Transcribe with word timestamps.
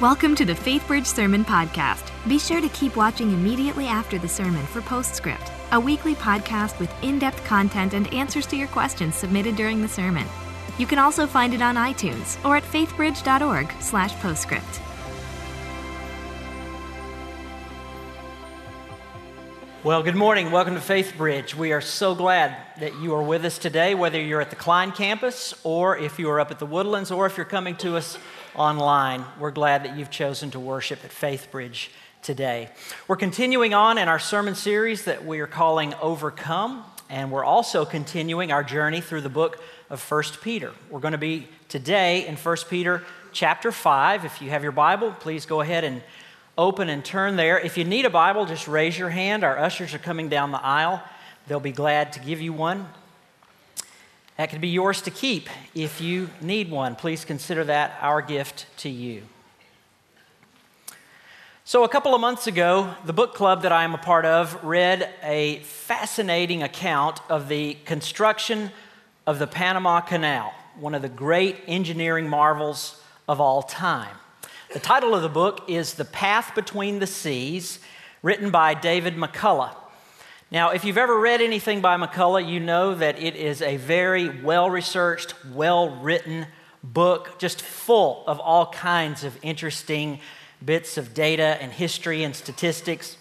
Welcome 0.00 0.34
to 0.36 0.46
the 0.46 0.54
FaithBridge 0.54 1.04
Sermon 1.04 1.44
Podcast. 1.44 2.10
Be 2.26 2.38
sure 2.38 2.62
to 2.62 2.70
keep 2.70 2.96
watching 2.96 3.32
immediately 3.32 3.86
after 3.86 4.18
the 4.18 4.26
sermon 4.26 4.64
for 4.64 4.80
Postscript, 4.80 5.52
a 5.72 5.78
weekly 5.78 6.14
podcast 6.14 6.80
with 6.80 6.90
in 7.04 7.18
depth 7.18 7.44
content 7.44 7.92
and 7.92 8.10
answers 8.14 8.46
to 8.46 8.56
your 8.56 8.68
questions 8.68 9.14
submitted 9.14 9.56
during 9.56 9.82
the 9.82 9.88
sermon. 9.88 10.26
You 10.78 10.86
can 10.86 10.98
also 10.98 11.26
find 11.26 11.52
it 11.52 11.60
on 11.60 11.74
iTunes 11.74 12.42
or 12.46 12.56
at 12.56 12.62
faithbridge.org/slash 12.62 14.14
postscript. 14.22 14.80
Well, 19.84 20.02
good 20.02 20.16
morning. 20.16 20.50
Welcome 20.50 20.76
to 20.76 20.80
Faith 20.80 21.12
Bridge. 21.18 21.54
We 21.54 21.72
are 21.72 21.82
so 21.82 22.14
glad 22.14 22.56
that 22.80 22.94
you 23.00 23.14
are 23.14 23.22
with 23.22 23.44
us 23.44 23.58
today, 23.58 23.94
whether 23.94 24.18
you're 24.18 24.40
at 24.40 24.48
the 24.48 24.56
Klein 24.56 24.92
campus 24.92 25.52
or 25.62 25.98
if 25.98 26.18
you 26.18 26.30
are 26.30 26.40
up 26.40 26.50
at 26.50 26.58
the 26.58 26.66
Woodlands 26.66 27.10
or 27.10 27.26
if 27.26 27.36
you're 27.36 27.44
coming 27.44 27.76
to 27.76 27.96
us 27.96 28.16
online. 28.54 29.24
We're 29.38 29.50
glad 29.50 29.84
that 29.84 29.96
you've 29.96 30.10
chosen 30.10 30.50
to 30.52 30.60
worship 30.60 31.04
at 31.04 31.10
Faith 31.10 31.48
Bridge 31.50 31.90
today. 32.22 32.68
We're 33.08 33.16
continuing 33.16 33.74
on 33.74 33.98
in 33.98 34.08
our 34.08 34.18
sermon 34.18 34.54
series 34.54 35.04
that 35.04 35.24
we 35.24 35.40
are 35.40 35.46
calling 35.46 35.94
Overcome, 36.02 36.84
and 37.08 37.30
we're 37.30 37.44
also 37.44 37.84
continuing 37.84 38.52
our 38.52 38.62
journey 38.62 39.00
through 39.00 39.22
the 39.22 39.28
book 39.28 39.62
of 39.88 40.02
1 40.10 40.22
Peter. 40.42 40.72
We're 40.90 41.00
going 41.00 41.12
to 41.12 41.18
be 41.18 41.48
today 41.68 42.26
in 42.26 42.36
1 42.36 42.56
Peter 42.68 43.02
chapter 43.32 43.72
5. 43.72 44.24
If 44.24 44.42
you 44.42 44.50
have 44.50 44.62
your 44.62 44.72
Bible, 44.72 45.12
please 45.12 45.46
go 45.46 45.60
ahead 45.60 45.84
and 45.84 46.02
open 46.58 46.88
and 46.88 47.04
turn 47.04 47.36
there. 47.36 47.58
If 47.58 47.78
you 47.78 47.84
need 47.84 48.04
a 48.04 48.10
Bible, 48.10 48.44
just 48.44 48.68
raise 48.68 48.98
your 48.98 49.10
hand. 49.10 49.44
Our 49.44 49.58
ushers 49.58 49.94
are 49.94 49.98
coming 49.98 50.28
down 50.28 50.52
the 50.52 50.62
aisle. 50.62 51.02
They'll 51.46 51.60
be 51.60 51.72
glad 51.72 52.12
to 52.14 52.20
give 52.20 52.40
you 52.40 52.52
one. 52.52 52.88
That 54.40 54.48
could 54.48 54.62
be 54.62 54.68
yours 54.68 55.02
to 55.02 55.10
keep 55.10 55.50
if 55.74 56.00
you 56.00 56.30
need 56.40 56.70
one. 56.70 56.96
Please 56.96 57.26
consider 57.26 57.62
that 57.64 57.98
our 58.00 58.22
gift 58.22 58.64
to 58.78 58.88
you. 58.88 59.24
So, 61.66 61.84
a 61.84 61.90
couple 61.90 62.14
of 62.14 62.22
months 62.22 62.46
ago, 62.46 62.94
the 63.04 63.12
book 63.12 63.34
club 63.34 63.60
that 63.64 63.70
I 63.70 63.84
am 63.84 63.92
a 63.92 63.98
part 63.98 64.24
of 64.24 64.64
read 64.64 65.10
a 65.22 65.58
fascinating 65.58 66.62
account 66.62 67.20
of 67.28 67.48
the 67.48 67.74
construction 67.84 68.70
of 69.26 69.38
the 69.38 69.46
Panama 69.46 70.00
Canal, 70.00 70.54
one 70.78 70.94
of 70.94 71.02
the 71.02 71.10
great 71.10 71.56
engineering 71.66 72.26
marvels 72.26 72.98
of 73.28 73.42
all 73.42 73.62
time. 73.62 74.16
The 74.72 74.80
title 74.80 75.14
of 75.14 75.20
the 75.20 75.28
book 75.28 75.68
is 75.68 75.92
The 75.92 76.06
Path 76.06 76.54
Between 76.54 76.98
the 76.98 77.06
Seas, 77.06 77.78
written 78.22 78.50
by 78.50 78.72
David 78.72 79.16
McCullough. 79.16 79.76
Now, 80.52 80.70
if 80.70 80.84
you've 80.84 80.98
ever 80.98 81.16
read 81.16 81.40
anything 81.40 81.80
by 81.80 81.96
McCullough, 81.96 82.48
you 82.48 82.58
know 82.58 82.96
that 82.96 83.22
it 83.22 83.36
is 83.36 83.62
a 83.62 83.76
very 83.76 84.28
well 84.28 84.68
researched, 84.68 85.32
well 85.52 85.90
written 85.90 86.48
book, 86.82 87.38
just 87.38 87.62
full 87.62 88.24
of 88.26 88.40
all 88.40 88.66
kinds 88.66 89.22
of 89.22 89.38
interesting 89.42 90.18
bits 90.64 90.98
of 90.98 91.14
data 91.14 91.56
and 91.60 91.70
history 91.70 92.24
and 92.24 92.34
statistics. 92.34 93.16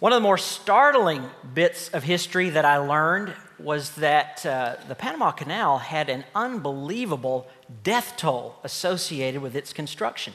One 0.00 0.12
of 0.12 0.16
the 0.16 0.22
more 0.22 0.36
startling 0.36 1.24
bits 1.54 1.88
of 1.88 2.02
history 2.02 2.50
that 2.50 2.66
I 2.66 2.76
learned 2.76 3.32
was 3.58 3.92
that 3.92 4.44
uh, 4.44 4.76
the 4.86 4.94
Panama 4.94 5.30
Canal 5.30 5.78
had 5.78 6.10
an 6.10 6.24
unbelievable 6.34 7.48
death 7.82 8.18
toll 8.18 8.56
associated 8.64 9.40
with 9.40 9.56
its 9.56 9.72
construction. 9.72 10.34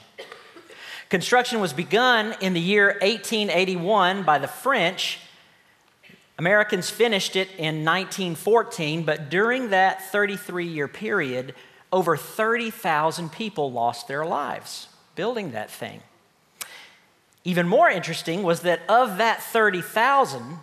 Construction 1.10 1.60
was 1.60 1.72
begun 1.72 2.36
in 2.42 2.54
the 2.54 2.60
year 2.60 2.98
1881 3.04 4.24
by 4.24 4.40
the 4.40 4.48
French. 4.48 5.20
Americans 6.40 6.90
finished 6.90 7.36
it 7.36 7.50
in 7.58 7.84
1914, 7.84 9.04
but 9.04 9.30
during 9.30 9.72
that 9.72 10.02
33 10.10 10.66
year 10.66 10.88
period, 10.88 11.54
over 11.92 12.16
30,000 12.16 13.30
people 13.30 13.74
lost 13.74 14.08
their 14.08 14.26
lives 14.26 14.88
building 15.16 15.52
that 15.52 15.70
thing. 15.70 16.00
Even 17.44 17.68
more 17.68 17.90
interesting 17.90 18.42
was 18.42 18.62
that 18.62 18.80
of 18.88 19.18
that 19.18 19.44
30,000, 19.44 20.60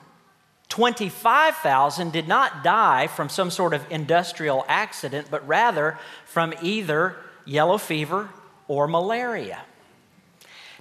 25,000 0.71 2.11
did 2.11 2.27
not 2.27 2.65
die 2.65 3.07
from 3.07 3.29
some 3.29 3.51
sort 3.51 3.75
of 3.75 3.85
industrial 3.91 4.65
accident, 4.69 5.27
but 5.31 5.47
rather 5.47 5.99
from 6.25 6.55
either 6.63 7.17
yellow 7.45 7.77
fever 7.77 8.31
or 8.67 8.89
malaria. 8.89 9.61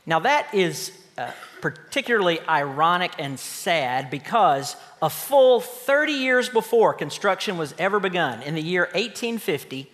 Now, 0.06 0.20
that 0.20 0.54
is 0.54 0.98
uh, 1.18 1.32
particularly 1.66 2.40
ironic 2.48 3.12
and 3.18 3.40
sad 3.40 4.12
because 4.12 4.76
a 5.02 5.10
full 5.10 5.60
30 5.60 6.12
years 6.12 6.48
before 6.48 6.94
construction 6.94 7.58
was 7.58 7.74
ever 7.80 8.00
begun, 8.00 8.44
in 8.44 8.54
the 8.54 8.62
year 8.62 8.84
1850, 8.94 9.92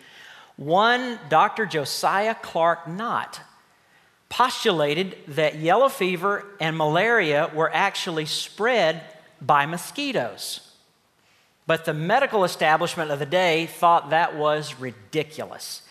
one 0.57 1.17
Dr. 1.29 1.65
Josiah 1.65 2.35
Clark 2.35 2.89
Nott 2.89 3.39
postulated 4.27 5.15
that 5.29 5.59
yellow 5.59 5.87
fever 5.87 6.45
and 6.59 6.77
malaria 6.77 7.49
were 7.55 7.73
actually 7.73 8.25
spread 8.25 9.01
by 9.41 9.65
mosquitoes. 9.65 10.75
But 11.67 11.85
the 11.85 11.93
medical 11.93 12.43
establishment 12.43 13.11
of 13.11 13.19
the 13.19 13.25
day 13.25 13.65
thought 13.65 14.09
that 14.09 14.35
was 14.35 14.77
ridiculous. 14.77 15.83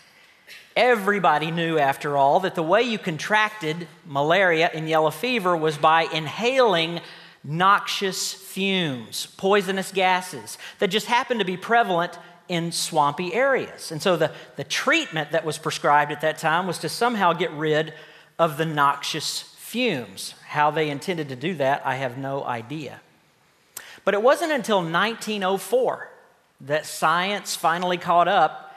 Everybody 0.77 1.51
knew, 1.51 1.79
after 1.79 2.17
all, 2.17 2.41
that 2.41 2.55
the 2.55 2.63
way 2.63 2.83
you 2.83 2.99
contracted 2.99 3.89
malaria 4.07 4.71
and 4.73 4.89
yellow 4.89 5.11
fever 5.11 5.57
was 5.57 5.77
by 5.77 6.03
inhaling 6.03 7.01
noxious 7.43 8.33
fumes, 8.33 9.27
poisonous 9.37 9.93
gases 9.93 10.59
that 10.79 10.89
just 10.89 11.07
happened 11.07 11.41
to 11.41 11.47
be 11.47 11.57
prevalent 11.57 12.19
in 12.49 12.73
swampy 12.73 13.33
areas. 13.35 13.91
And 13.91 14.03
so 14.03 14.17
the, 14.17 14.33
the 14.57 14.65
treatment 14.65 15.33
that 15.33 15.45
was 15.45 15.59
prescribed 15.59 16.13
at 16.13 16.21
that 16.21 16.39
time 16.39 16.67
was 16.67 16.79
to 16.79 16.89
somehow 16.89 17.33
get 17.33 17.51
rid 17.53 17.95
of 18.39 18.57
the 18.57 18.67
noxious 18.67 19.43
fumes. 19.57 20.35
How 20.49 20.71
they 20.71 20.91
intended 20.91 21.29
to 21.29 21.37
do 21.37 21.55
that, 21.55 21.83
I 21.85 21.97
have 21.97 22.19
no 22.19 22.45
idea. 22.45 23.01
But 24.05 24.15
it 24.15 24.23
wasn't 24.23 24.53
until 24.53 24.79
1904 24.79 26.11
that 26.63 26.87
science 26.87 27.55
finally 27.57 27.99
caught 27.99 28.29
up 28.29 28.70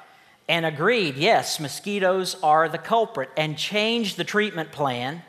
and 0.48 0.66
agreed 0.66 1.16
yes, 1.16 1.60
mosquitoes 1.60 2.36
are 2.44 2.68
the 2.68 2.78
culprit 2.78 3.30
and 3.38 3.58
changed 3.58 4.18
the 4.18 4.24
treatment 4.24 4.72
plan. 4.72 5.24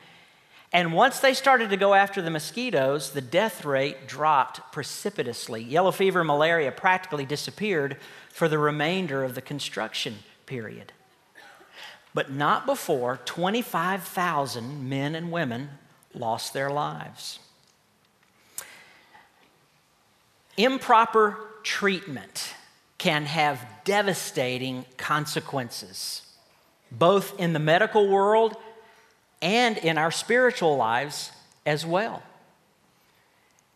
And 0.73 0.93
once 0.93 1.21
they 1.21 1.35
started 1.35 1.71
to 1.71 1.77
go 1.77 1.95
after 1.95 2.21
the 2.21 2.31
mosquitoes, 2.31 3.13
the 3.13 3.21
death 3.21 3.65
rate 3.65 4.09
dropped 4.09 4.73
precipitously. 4.73 5.63
Yellow 5.63 5.93
fever 5.93 6.21
and 6.21 6.27
malaria 6.27 6.73
practically 6.73 7.25
disappeared 7.25 7.97
for 8.29 8.49
the 8.49 8.59
remainder 8.59 9.23
of 9.23 9.37
the 9.37 9.41
construction 9.41 10.17
period. 10.47 10.93
But 12.13 12.33
not 12.33 12.67
before 12.67 13.21
25,000 13.25 14.89
men 14.89 15.15
and 15.15 15.31
women 15.31 15.71
lost 16.13 16.53
their 16.53 16.71
lives. 16.71 17.39
Improper 20.57 21.37
treatment 21.63 22.55
can 23.05 23.27
have 23.27 23.67
devastating 23.85 24.83
consequences, 24.97 26.23
both 26.91 27.39
in 27.39 27.53
the 27.53 27.59
medical 27.59 28.09
world 28.09 28.57
and 29.43 29.77
in 29.77 29.99
our 29.99 30.11
spiritual 30.11 30.75
lives 30.79 31.31
as 31.67 31.85
well. 31.85 32.23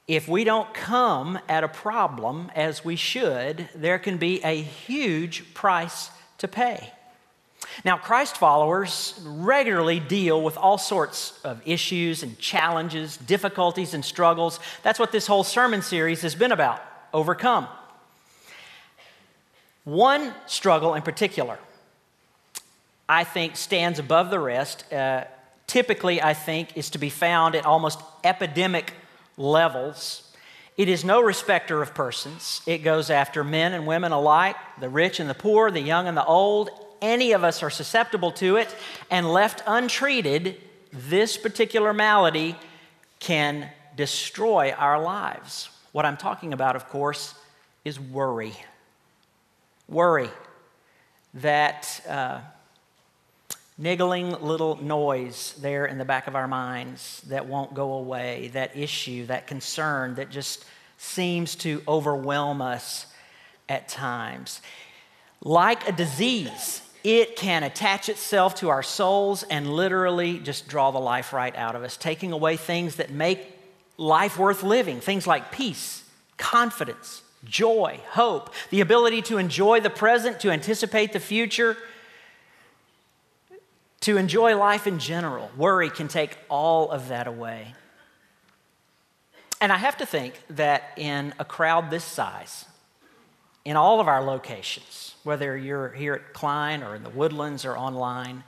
If 0.06 0.28
we 0.28 0.44
don't 0.44 0.72
come 0.72 1.38
at 1.46 1.62
a 1.62 1.68
problem 1.68 2.50
as 2.54 2.86
we 2.86 2.96
should, 2.96 3.68
there 3.74 3.98
can 3.98 4.16
be 4.16 4.42
a 4.42 4.62
huge 4.62 5.52
price 5.52 6.08
to 6.38 6.48
pay. 6.48 6.90
Now, 7.84 7.98
Christ 7.98 8.38
followers 8.38 9.20
regularly 9.26 10.00
deal 10.00 10.42
with 10.42 10.56
all 10.56 10.78
sorts 10.78 11.38
of 11.44 11.60
issues 11.66 12.22
and 12.22 12.38
challenges, 12.38 13.18
difficulties 13.18 13.92
and 13.92 14.02
struggles. 14.02 14.58
That's 14.82 14.98
what 14.98 15.12
this 15.12 15.26
whole 15.26 15.44
sermon 15.44 15.82
series 15.82 16.22
has 16.22 16.34
been 16.34 16.50
about 16.50 16.80
overcome. 17.12 17.68
One 19.88 20.34
struggle 20.44 20.94
in 20.96 21.00
particular, 21.00 21.58
I 23.08 23.24
think, 23.24 23.56
stands 23.56 23.98
above 23.98 24.28
the 24.28 24.38
rest. 24.38 24.92
Uh, 24.92 25.24
typically, 25.66 26.20
I 26.20 26.34
think, 26.34 26.76
is 26.76 26.90
to 26.90 26.98
be 26.98 27.08
found 27.08 27.54
at 27.54 27.64
almost 27.64 27.98
epidemic 28.22 28.92
levels. 29.38 30.30
It 30.76 30.90
is 30.90 31.06
no 31.06 31.22
respecter 31.22 31.80
of 31.80 31.94
persons. 31.94 32.60
It 32.66 32.84
goes 32.84 33.08
after 33.08 33.42
men 33.42 33.72
and 33.72 33.86
women 33.86 34.12
alike, 34.12 34.56
the 34.78 34.90
rich 34.90 35.20
and 35.20 35.30
the 35.30 35.32
poor, 35.32 35.70
the 35.70 35.80
young 35.80 36.06
and 36.06 36.14
the 36.14 36.26
old, 36.26 36.68
any 37.00 37.32
of 37.32 37.42
us 37.42 37.62
are 37.62 37.70
susceptible 37.70 38.32
to 38.32 38.56
it, 38.56 38.68
and 39.10 39.32
left 39.32 39.62
untreated, 39.66 40.60
this 40.92 41.38
particular 41.38 41.94
malady 41.94 42.56
can 43.20 43.70
destroy 43.96 44.70
our 44.72 45.02
lives. 45.02 45.70
What 45.92 46.04
I'm 46.04 46.18
talking 46.18 46.52
about, 46.52 46.76
of 46.76 46.90
course, 46.90 47.34
is 47.86 47.98
worry. 47.98 48.52
Worry. 49.88 50.30
That 51.34 52.00
uh, 52.08 52.40
niggling 53.78 54.32
little 54.42 54.82
noise 54.82 55.54
there 55.60 55.86
in 55.86 55.98
the 55.98 56.04
back 56.04 56.26
of 56.26 56.34
our 56.34 56.48
minds 56.48 57.22
that 57.28 57.46
won't 57.46 57.74
go 57.74 57.94
away, 57.94 58.50
that 58.52 58.76
issue, 58.76 59.26
that 59.26 59.46
concern 59.46 60.16
that 60.16 60.30
just 60.30 60.64
seems 60.98 61.54
to 61.54 61.82
overwhelm 61.86 62.60
us 62.60 63.06
at 63.68 63.88
times. 63.88 64.60
Like 65.40 65.88
a 65.88 65.92
disease, 65.92 66.82
it 67.04 67.36
can 67.36 67.62
attach 67.62 68.08
itself 68.08 68.56
to 68.56 68.68
our 68.68 68.82
souls 68.82 69.44
and 69.44 69.72
literally 69.72 70.38
just 70.38 70.66
draw 70.68 70.90
the 70.90 70.98
life 70.98 71.32
right 71.32 71.54
out 71.54 71.76
of 71.76 71.84
us, 71.84 71.96
taking 71.96 72.32
away 72.32 72.56
things 72.56 72.96
that 72.96 73.10
make 73.10 73.40
life 73.96 74.38
worth 74.38 74.64
living, 74.64 75.00
things 75.00 75.26
like 75.26 75.52
peace, 75.52 76.02
confidence, 76.36 77.22
joy, 77.44 78.00
hope, 78.10 78.52
the 78.70 78.80
ability 78.80 79.22
to 79.22 79.38
enjoy 79.38 79.80
the 79.80 79.90
present, 79.90 80.40
to 80.40 80.50
anticipate 80.50 81.12
the 81.12 81.20
future, 81.20 81.76
to 84.00 84.16
enjoy 84.16 84.56
life 84.56 84.86
in 84.86 84.98
general. 84.98 85.50
Worry 85.56 85.90
can 85.90 86.08
take 86.08 86.38
all 86.48 86.90
of 86.90 87.08
that 87.08 87.26
away. 87.26 87.74
And 89.60 89.72
I 89.72 89.76
have 89.76 89.96
to 89.98 90.06
think 90.06 90.40
that 90.50 90.92
in 90.96 91.34
a 91.38 91.44
crowd 91.44 91.90
this 91.90 92.04
size, 92.04 92.64
in 93.64 93.76
all 93.76 94.00
of 94.00 94.08
our 94.08 94.22
locations, 94.22 95.16
whether 95.24 95.56
you're 95.56 95.90
here 95.90 96.14
at 96.14 96.32
Klein 96.32 96.82
or 96.82 96.94
in 96.94 97.02
the 97.02 97.10
woodlands 97.10 97.64
or 97.64 97.76
online, 97.76 98.44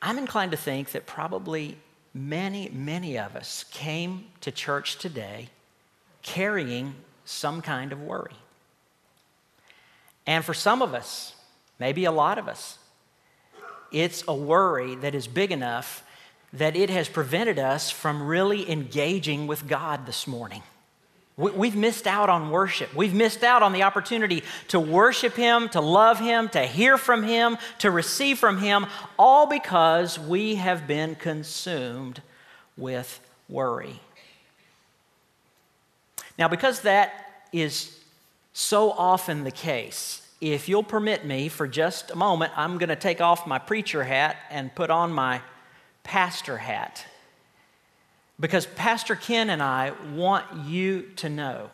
I'm 0.00 0.18
inclined 0.18 0.52
to 0.52 0.56
think 0.56 0.92
that 0.92 1.06
probably 1.06 1.76
many, 2.14 2.70
many 2.70 3.18
of 3.18 3.36
us 3.36 3.64
came 3.70 4.26
to 4.40 4.50
church 4.50 4.98
today 4.98 5.50
carrying 6.22 6.94
some 7.24 7.62
kind 7.62 7.92
of 7.92 8.00
worry. 8.00 8.34
And 10.26 10.44
for 10.44 10.54
some 10.54 10.82
of 10.82 10.94
us, 10.94 11.34
maybe 11.78 12.04
a 12.04 12.12
lot 12.12 12.38
of 12.38 12.48
us, 12.48 12.78
it's 13.90 14.24
a 14.28 14.34
worry 14.34 14.94
that 14.96 15.14
is 15.14 15.26
big 15.26 15.50
enough 15.50 16.04
that 16.52 16.76
it 16.76 16.90
has 16.90 17.08
prevented 17.08 17.58
us 17.58 17.90
from 17.90 18.26
really 18.26 18.70
engaging 18.70 19.46
with 19.46 19.66
God 19.66 20.06
this 20.06 20.26
morning. 20.26 20.62
We've 21.36 21.76
missed 21.76 22.08
out 22.08 22.28
on 22.28 22.50
worship. 22.50 22.92
We've 22.96 23.14
missed 23.14 23.44
out 23.44 23.62
on 23.62 23.72
the 23.72 23.84
opportunity 23.84 24.42
to 24.68 24.80
worship 24.80 25.34
Him, 25.34 25.68
to 25.68 25.80
love 25.80 26.18
Him, 26.18 26.48
to 26.48 26.66
hear 26.66 26.98
from 26.98 27.22
Him, 27.22 27.58
to 27.78 27.92
receive 27.92 28.40
from 28.40 28.58
Him, 28.58 28.86
all 29.16 29.46
because 29.46 30.18
we 30.18 30.56
have 30.56 30.88
been 30.88 31.14
consumed 31.14 32.22
with 32.76 33.20
worry. 33.48 34.00
Now, 36.38 36.48
because 36.48 36.82
that 36.82 37.42
is 37.52 37.98
so 38.52 38.92
often 38.92 39.44
the 39.44 39.50
case, 39.50 40.22
if 40.40 40.68
you'll 40.68 40.84
permit 40.84 41.24
me 41.24 41.48
for 41.48 41.66
just 41.66 42.12
a 42.12 42.16
moment, 42.16 42.52
I'm 42.56 42.78
going 42.78 42.90
to 42.90 42.96
take 42.96 43.20
off 43.20 43.46
my 43.46 43.58
preacher 43.58 44.04
hat 44.04 44.36
and 44.50 44.72
put 44.74 44.90
on 44.90 45.12
my 45.12 45.42
pastor 46.04 46.56
hat. 46.56 47.04
Because 48.40 48.66
Pastor 48.66 49.16
Ken 49.16 49.50
and 49.50 49.60
I 49.60 49.92
want 50.14 50.46
you 50.66 51.02
to 51.16 51.28
know 51.28 51.70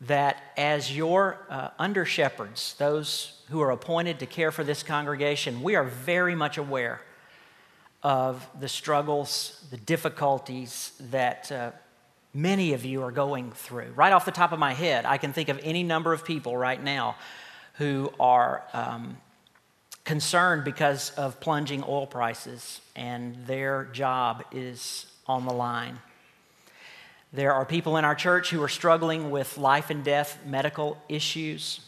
that 0.00 0.42
as 0.56 0.94
your 0.94 1.38
uh, 1.48 1.70
under 1.78 2.04
shepherds, 2.04 2.74
those 2.78 3.40
who 3.48 3.60
are 3.60 3.70
appointed 3.70 4.18
to 4.18 4.26
care 4.26 4.50
for 4.50 4.64
this 4.64 4.82
congregation, 4.82 5.62
we 5.62 5.76
are 5.76 5.84
very 5.84 6.34
much 6.34 6.58
aware 6.58 7.00
of 8.02 8.46
the 8.58 8.68
struggles, 8.68 9.64
the 9.70 9.76
difficulties 9.76 10.92
that 11.10 11.50
uh, 11.52 11.70
many 12.34 12.72
of 12.72 12.84
you 12.84 13.02
are 13.02 13.12
going 13.12 13.52
through. 13.52 13.92
Right 13.94 14.12
off 14.12 14.24
the 14.24 14.32
top 14.32 14.52
of 14.52 14.58
my 14.58 14.74
head, 14.74 15.06
I 15.06 15.18
can 15.18 15.32
think 15.32 15.48
of 15.48 15.60
any 15.62 15.84
number 15.84 16.12
of 16.12 16.24
people 16.24 16.56
right 16.56 16.82
now 16.82 17.16
who 17.74 18.12
are 18.18 18.64
um, 18.72 19.16
concerned 20.04 20.64
because 20.64 21.10
of 21.10 21.40
plunging 21.40 21.84
oil 21.86 22.06
prices 22.06 22.80
and 22.96 23.46
their 23.46 23.84
job 23.84 24.44
is 24.52 25.06
on 25.26 25.46
the 25.46 25.52
line. 25.52 25.98
There 27.32 27.52
are 27.52 27.64
people 27.64 27.96
in 27.96 28.04
our 28.04 28.14
church 28.14 28.50
who 28.50 28.62
are 28.62 28.68
struggling 28.68 29.30
with 29.30 29.58
life 29.58 29.90
and 29.90 30.04
death 30.04 30.38
medical 30.46 30.98
issues. 31.08 31.80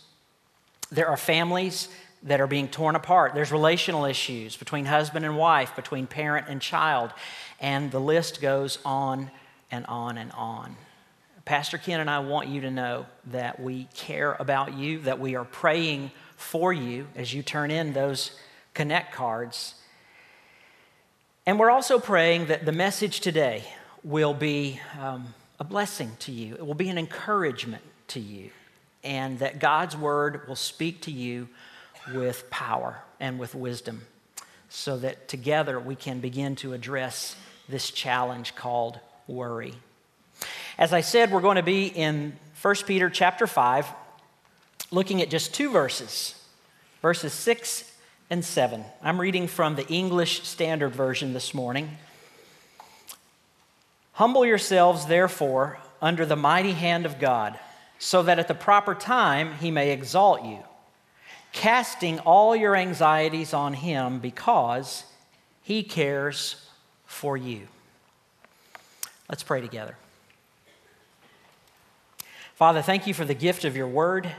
There 0.90 1.08
are 1.08 1.16
families 1.16 1.88
that 2.24 2.40
are 2.40 2.48
being 2.48 2.66
torn 2.66 2.96
apart. 2.96 3.34
There's 3.34 3.52
relational 3.52 4.04
issues 4.04 4.56
between 4.56 4.86
husband 4.86 5.24
and 5.24 5.36
wife, 5.36 5.76
between 5.76 6.08
parent 6.08 6.46
and 6.48 6.60
child, 6.60 7.12
and 7.60 7.90
the 7.92 8.00
list 8.00 8.40
goes 8.40 8.78
on 8.84 9.30
and 9.70 9.86
on 9.86 10.18
and 10.18 10.32
on. 10.32 10.76
Pastor 11.44 11.78
Ken 11.78 12.00
and 12.00 12.10
I 12.10 12.18
want 12.18 12.48
you 12.48 12.62
to 12.62 12.70
know 12.70 13.06
that 13.26 13.60
we 13.60 13.84
care 13.94 14.32
about 14.34 14.74
you, 14.74 15.00
that 15.02 15.20
we 15.20 15.36
are 15.36 15.44
praying 15.44 16.10
for 16.36 16.72
you 16.72 17.06
as 17.14 17.32
you 17.32 17.42
turn 17.42 17.70
in 17.70 17.92
those 17.92 18.32
connect 18.74 19.14
cards. 19.14 19.74
And 21.46 21.58
we're 21.58 21.70
also 21.70 22.00
praying 22.00 22.46
that 22.46 22.64
the 22.64 22.72
message 22.72 23.20
today 23.20 23.64
will 24.02 24.34
be 24.34 24.80
um, 25.00 25.34
a 25.60 25.64
blessing 25.64 26.12
to 26.20 26.32
you, 26.32 26.54
it 26.54 26.66
will 26.66 26.74
be 26.74 26.88
an 26.88 26.98
encouragement 26.98 27.82
to 28.08 28.20
you, 28.20 28.50
and 29.04 29.38
that 29.38 29.58
God's 29.58 29.96
word 29.96 30.48
will 30.48 30.56
speak 30.56 31.02
to 31.02 31.12
you 31.12 31.48
with 32.12 32.50
power 32.50 33.00
and 33.20 33.38
with 33.38 33.54
wisdom 33.54 34.02
so 34.68 34.98
that 34.98 35.28
together 35.28 35.78
we 35.78 35.94
can 35.94 36.20
begin 36.20 36.56
to 36.56 36.72
address 36.72 37.36
this 37.68 37.90
challenge 37.90 38.54
called 38.54 38.98
worry. 39.26 39.74
As 40.78 40.92
I 40.92 41.00
said, 41.00 41.30
we're 41.30 41.40
going 41.40 41.56
to 41.56 41.62
be 41.62 41.86
in 41.86 42.36
1 42.62 42.74
Peter 42.86 43.08
chapter 43.10 43.46
5, 43.46 43.86
looking 44.90 45.22
at 45.22 45.30
just 45.30 45.54
two 45.54 45.70
verses, 45.70 46.34
verses 47.02 47.32
6 47.32 47.92
and 48.30 48.44
7. 48.44 48.84
I'm 49.02 49.20
reading 49.20 49.46
from 49.46 49.76
the 49.76 49.86
English 49.88 50.42
Standard 50.42 50.90
Version 50.94 51.32
this 51.32 51.54
morning. 51.54 51.98
Humble 54.12 54.46
yourselves, 54.46 55.06
therefore, 55.06 55.78
under 56.00 56.26
the 56.26 56.36
mighty 56.36 56.72
hand 56.72 57.06
of 57.06 57.18
God, 57.18 57.58
so 57.98 58.22
that 58.22 58.38
at 58.38 58.48
the 58.48 58.54
proper 58.54 58.94
time 58.94 59.54
he 59.60 59.70
may 59.70 59.90
exalt 59.90 60.44
you, 60.44 60.58
casting 61.52 62.18
all 62.20 62.54
your 62.54 62.76
anxieties 62.76 63.54
on 63.54 63.74
him 63.74 64.18
because 64.18 65.04
he 65.62 65.82
cares 65.82 66.68
for 67.06 67.36
you. 67.36 67.68
Let's 69.28 69.42
pray 69.42 69.60
together. 69.60 69.96
Father, 72.54 72.80
thank 72.80 73.06
you 73.06 73.12
for 73.12 73.24
the 73.24 73.34
gift 73.34 73.64
of 73.64 73.76
your 73.76 73.88
word, 73.88 74.30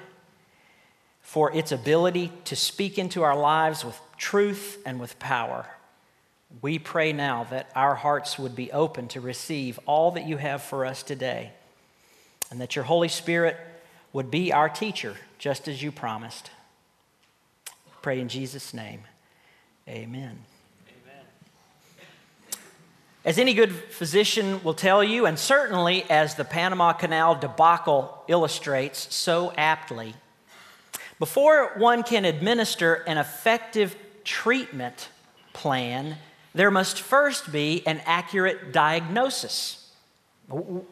for 1.22 1.52
its 1.52 1.72
ability 1.72 2.32
to 2.46 2.56
speak 2.56 2.98
into 2.98 3.22
our 3.22 3.38
lives 3.38 3.86
with 3.86 4.00
truth 4.18 4.82
and 4.86 5.00
with 5.00 5.20
power. 5.20 5.68
We 6.62 6.80
pray 6.80 7.12
now 7.14 7.46
that 7.52 7.70
our 7.76 7.96
hearts 7.96 8.40
would 8.40 8.56
be 8.56 8.72
open 8.72 9.08
to 9.10 9.22
receive 9.22 9.80
all 9.86 10.12
that 10.12 10.26
you 10.26 10.38
have 10.38 10.64
for 10.64 10.86
us 10.86 11.04
today, 11.04 11.52
and 12.50 12.60
that 12.62 12.76
your 12.76 12.86
Holy 12.86 13.10
Spirit 13.10 13.58
would 14.14 14.32
be 14.32 14.54
our 14.54 14.70
teacher, 14.70 15.18
just 15.38 15.68
as 15.68 15.84
you 15.84 15.92
promised. 15.92 16.50
Pray 18.02 18.20
in 18.20 18.30
Jesus' 18.30 18.74
name. 18.74 19.02
Amen. 19.88 20.40
As 23.28 23.38
any 23.38 23.54
good 23.54 23.74
physician 23.74 24.64
will 24.64 24.74
tell 24.74 25.04
you, 25.04 25.26
and 25.26 25.38
certainly 25.38 26.06
as 26.10 26.36
the 26.36 26.46
Panama 26.46 26.94
Canal 26.94 27.36
debacle 27.36 28.24
illustrates 28.30 29.14
so 29.14 29.52
aptly, 29.58 30.16
before 31.20 31.74
one 31.76 32.04
can 32.04 32.24
administer 32.24 32.94
an 32.94 33.18
effective 33.18 33.98
treatment 34.24 35.10
plan, 35.52 36.16
there 36.56 36.72
must 36.72 37.02
first 37.02 37.52
be 37.52 37.86
an 37.86 38.02
accurate 38.06 38.72
diagnosis. 38.72 39.92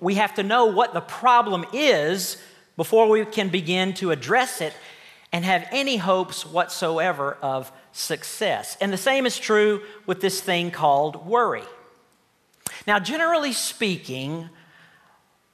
We 0.02 0.16
have 0.16 0.34
to 0.34 0.44
know 0.44 0.66
what 0.66 0.94
the 0.94 1.00
problem 1.00 1.66
is 1.72 2.36
before 2.76 3.08
we 3.08 3.24
can 3.24 3.48
begin 3.48 3.94
to 3.94 4.12
address 4.12 4.60
it 4.60 4.74
and 5.32 5.46
have 5.46 5.70
any 5.72 5.96
hopes 5.96 6.46
whatsoever 6.46 7.38
of 7.42 7.72
success. 7.94 8.76
And 8.82 8.92
the 8.92 8.98
same 8.98 9.26
is 9.26 9.40
true 9.40 9.84
with 10.06 10.20
this 10.20 10.42
thing 10.42 10.70
called 10.70 11.26
worry. 11.26 11.64
Now, 12.88 13.00
generally 13.00 13.54
speaking, 13.54 14.50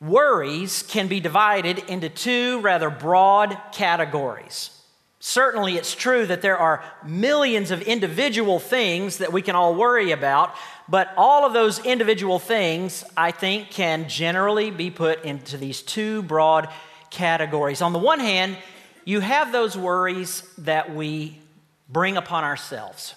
worries 0.01 0.83
can 0.83 1.07
be 1.07 1.19
divided 1.19 1.79
into 1.79 2.09
two 2.09 2.59
rather 2.61 2.89
broad 2.89 3.57
categories. 3.71 4.71
Certainly, 5.19 5.75
it's 5.75 5.93
true 5.93 6.25
that 6.25 6.41
there 6.41 6.57
are 6.57 6.83
millions 7.05 7.69
of 7.69 7.83
individual 7.83 8.57
things 8.59 9.17
that 9.19 9.31
we 9.31 9.43
can 9.43 9.55
all 9.55 9.75
worry 9.75 10.11
about, 10.11 10.55
but 10.89 11.13
all 11.15 11.45
of 11.45 11.53
those 11.53 11.77
individual 11.85 12.39
things, 12.39 13.03
I 13.15 13.29
think, 13.29 13.69
can 13.69 14.09
generally 14.09 14.71
be 14.71 14.89
put 14.89 15.23
into 15.23 15.57
these 15.57 15.83
two 15.83 16.23
broad 16.23 16.69
categories. 17.11 17.83
On 17.83 17.93
the 17.93 17.99
one 17.99 18.19
hand, 18.19 18.57
you 19.05 19.19
have 19.19 19.51
those 19.51 19.77
worries 19.77 20.41
that 20.57 20.95
we 20.95 21.37
bring 21.87 22.17
upon 22.17 22.43
ourselves. 22.43 23.13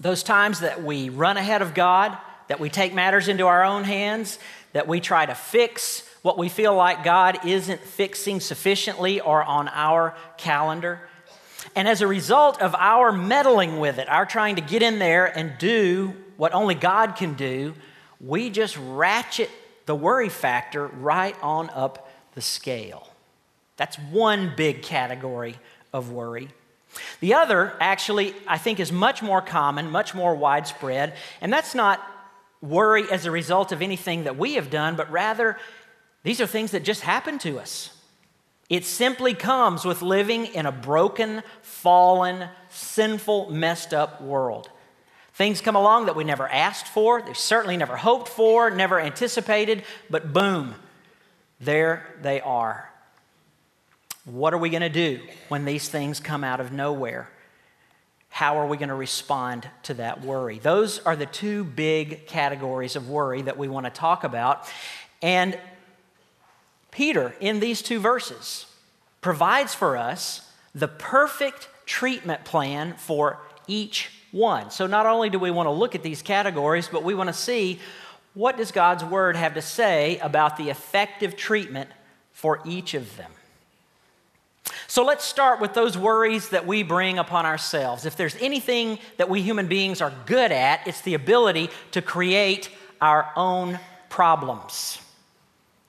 Those 0.00 0.24
times 0.24 0.60
that 0.60 0.82
we 0.82 1.08
run 1.08 1.36
ahead 1.36 1.62
of 1.62 1.72
God, 1.72 2.18
that 2.48 2.60
we 2.60 2.70
take 2.70 2.94
matters 2.94 3.28
into 3.28 3.46
our 3.46 3.64
own 3.64 3.84
hands, 3.84 4.38
that 4.72 4.86
we 4.86 5.00
try 5.00 5.26
to 5.26 5.34
fix 5.34 6.02
what 6.22 6.38
we 6.38 6.48
feel 6.48 6.74
like 6.74 7.04
God 7.04 7.46
isn't 7.46 7.80
fixing 7.80 8.40
sufficiently 8.40 9.20
or 9.20 9.42
on 9.42 9.68
our 9.68 10.14
calendar. 10.38 11.00
And 11.74 11.86
as 11.86 12.00
a 12.00 12.06
result 12.06 12.60
of 12.60 12.74
our 12.74 13.12
meddling 13.12 13.78
with 13.78 13.98
it, 13.98 14.08
our 14.08 14.26
trying 14.26 14.56
to 14.56 14.62
get 14.62 14.82
in 14.82 14.98
there 14.98 15.26
and 15.26 15.56
do 15.58 16.14
what 16.36 16.52
only 16.52 16.74
God 16.74 17.16
can 17.16 17.34
do, 17.34 17.74
we 18.20 18.50
just 18.50 18.76
ratchet 18.76 19.50
the 19.86 19.94
worry 19.94 20.28
factor 20.28 20.86
right 20.86 21.36
on 21.42 21.70
up 21.70 22.10
the 22.34 22.40
scale. 22.40 23.08
That's 23.76 23.96
one 23.98 24.52
big 24.56 24.82
category 24.82 25.56
of 25.92 26.10
worry. 26.10 26.48
The 27.20 27.34
other, 27.34 27.74
actually, 27.78 28.34
I 28.46 28.58
think 28.58 28.80
is 28.80 28.90
much 28.90 29.22
more 29.22 29.42
common, 29.42 29.90
much 29.90 30.14
more 30.14 30.34
widespread, 30.34 31.14
and 31.40 31.52
that's 31.52 31.74
not 31.74 32.00
worry 32.62 33.04
as 33.10 33.26
a 33.26 33.30
result 33.30 33.72
of 33.72 33.82
anything 33.82 34.24
that 34.24 34.36
we 34.36 34.54
have 34.54 34.70
done, 34.70 34.96
but 34.96 35.10
rather 35.10 35.58
these 36.22 36.40
are 36.40 36.46
things 36.46 36.72
that 36.72 36.82
just 36.82 37.02
happen 37.02 37.38
to 37.40 37.58
us. 37.58 37.90
It 38.68 38.84
simply 38.84 39.34
comes 39.34 39.84
with 39.84 40.02
living 40.02 40.46
in 40.46 40.66
a 40.66 40.72
broken, 40.72 41.42
fallen, 41.62 42.48
sinful, 42.68 43.50
messed 43.50 43.94
up 43.94 44.20
world. 44.20 44.68
Things 45.34 45.60
come 45.60 45.76
along 45.76 46.06
that 46.06 46.16
we 46.16 46.24
never 46.24 46.48
asked 46.48 46.88
for, 46.88 47.22
they 47.22 47.34
certainly 47.34 47.76
never 47.76 47.96
hoped 47.96 48.28
for, 48.28 48.70
never 48.70 48.98
anticipated, 48.98 49.84
but 50.10 50.32
boom, 50.32 50.74
there 51.60 52.06
they 52.22 52.40
are. 52.40 52.90
What 54.24 54.52
are 54.52 54.58
we 54.58 54.70
going 54.70 54.80
to 54.80 54.88
do 54.88 55.20
when 55.48 55.64
these 55.64 55.88
things 55.88 56.18
come 56.18 56.42
out 56.42 56.58
of 56.58 56.72
nowhere? 56.72 57.30
How 58.36 58.58
are 58.58 58.66
we 58.66 58.76
going 58.76 58.90
to 58.90 58.94
respond 58.94 59.66
to 59.84 59.94
that 59.94 60.20
worry? 60.20 60.58
Those 60.58 60.98
are 60.98 61.16
the 61.16 61.24
two 61.24 61.64
big 61.64 62.26
categories 62.26 62.94
of 62.94 63.08
worry 63.08 63.40
that 63.40 63.56
we 63.56 63.66
want 63.66 63.86
to 63.86 63.90
talk 63.90 64.24
about. 64.24 64.70
And 65.22 65.58
Peter, 66.90 67.34
in 67.40 67.60
these 67.60 67.80
two 67.80 67.98
verses, 67.98 68.66
provides 69.22 69.74
for 69.74 69.96
us 69.96 70.52
the 70.74 70.86
perfect 70.86 71.70
treatment 71.86 72.44
plan 72.44 72.96
for 72.98 73.38
each 73.68 74.10
one. 74.32 74.70
So 74.70 74.86
not 74.86 75.06
only 75.06 75.30
do 75.30 75.38
we 75.38 75.50
want 75.50 75.66
to 75.68 75.70
look 75.70 75.94
at 75.94 76.02
these 76.02 76.20
categories, 76.20 76.88
but 76.92 77.02
we 77.02 77.14
want 77.14 77.28
to 77.28 77.32
see 77.32 77.78
what 78.34 78.58
does 78.58 78.70
God's 78.70 79.02
word 79.02 79.36
have 79.36 79.54
to 79.54 79.62
say 79.62 80.18
about 80.18 80.58
the 80.58 80.68
effective 80.68 81.38
treatment 81.38 81.88
for 82.32 82.60
each 82.66 82.92
of 82.92 83.16
them. 83.16 83.30
So 84.88 85.04
let's 85.04 85.24
start 85.24 85.60
with 85.60 85.74
those 85.74 85.98
worries 85.98 86.50
that 86.50 86.66
we 86.66 86.82
bring 86.82 87.18
upon 87.18 87.46
ourselves. 87.46 88.06
If 88.06 88.16
there's 88.16 88.36
anything 88.40 88.98
that 89.16 89.28
we 89.28 89.42
human 89.42 89.66
beings 89.66 90.00
are 90.00 90.12
good 90.26 90.52
at, 90.52 90.86
it's 90.86 91.00
the 91.02 91.14
ability 91.14 91.70
to 91.92 92.02
create 92.02 92.70
our 93.00 93.30
own 93.36 93.78
problems. 94.08 95.00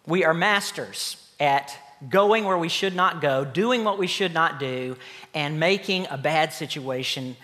We 0.05 0.23
are 0.23 0.33
masters 0.33 1.17
at 1.39 1.77
going 2.09 2.43
where 2.43 2.57
we 2.57 2.69
should 2.69 2.95
not 2.95 3.21
go, 3.21 3.43
doing 3.43 3.83
what 3.83 3.97
we 3.97 4.07
should 4.07 4.33
not 4.33 4.59
do, 4.59 4.97
and 5.33 5.59
making 5.59 6.07
a 6.09 6.17
bad 6.17 6.53
situation 6.53 7.35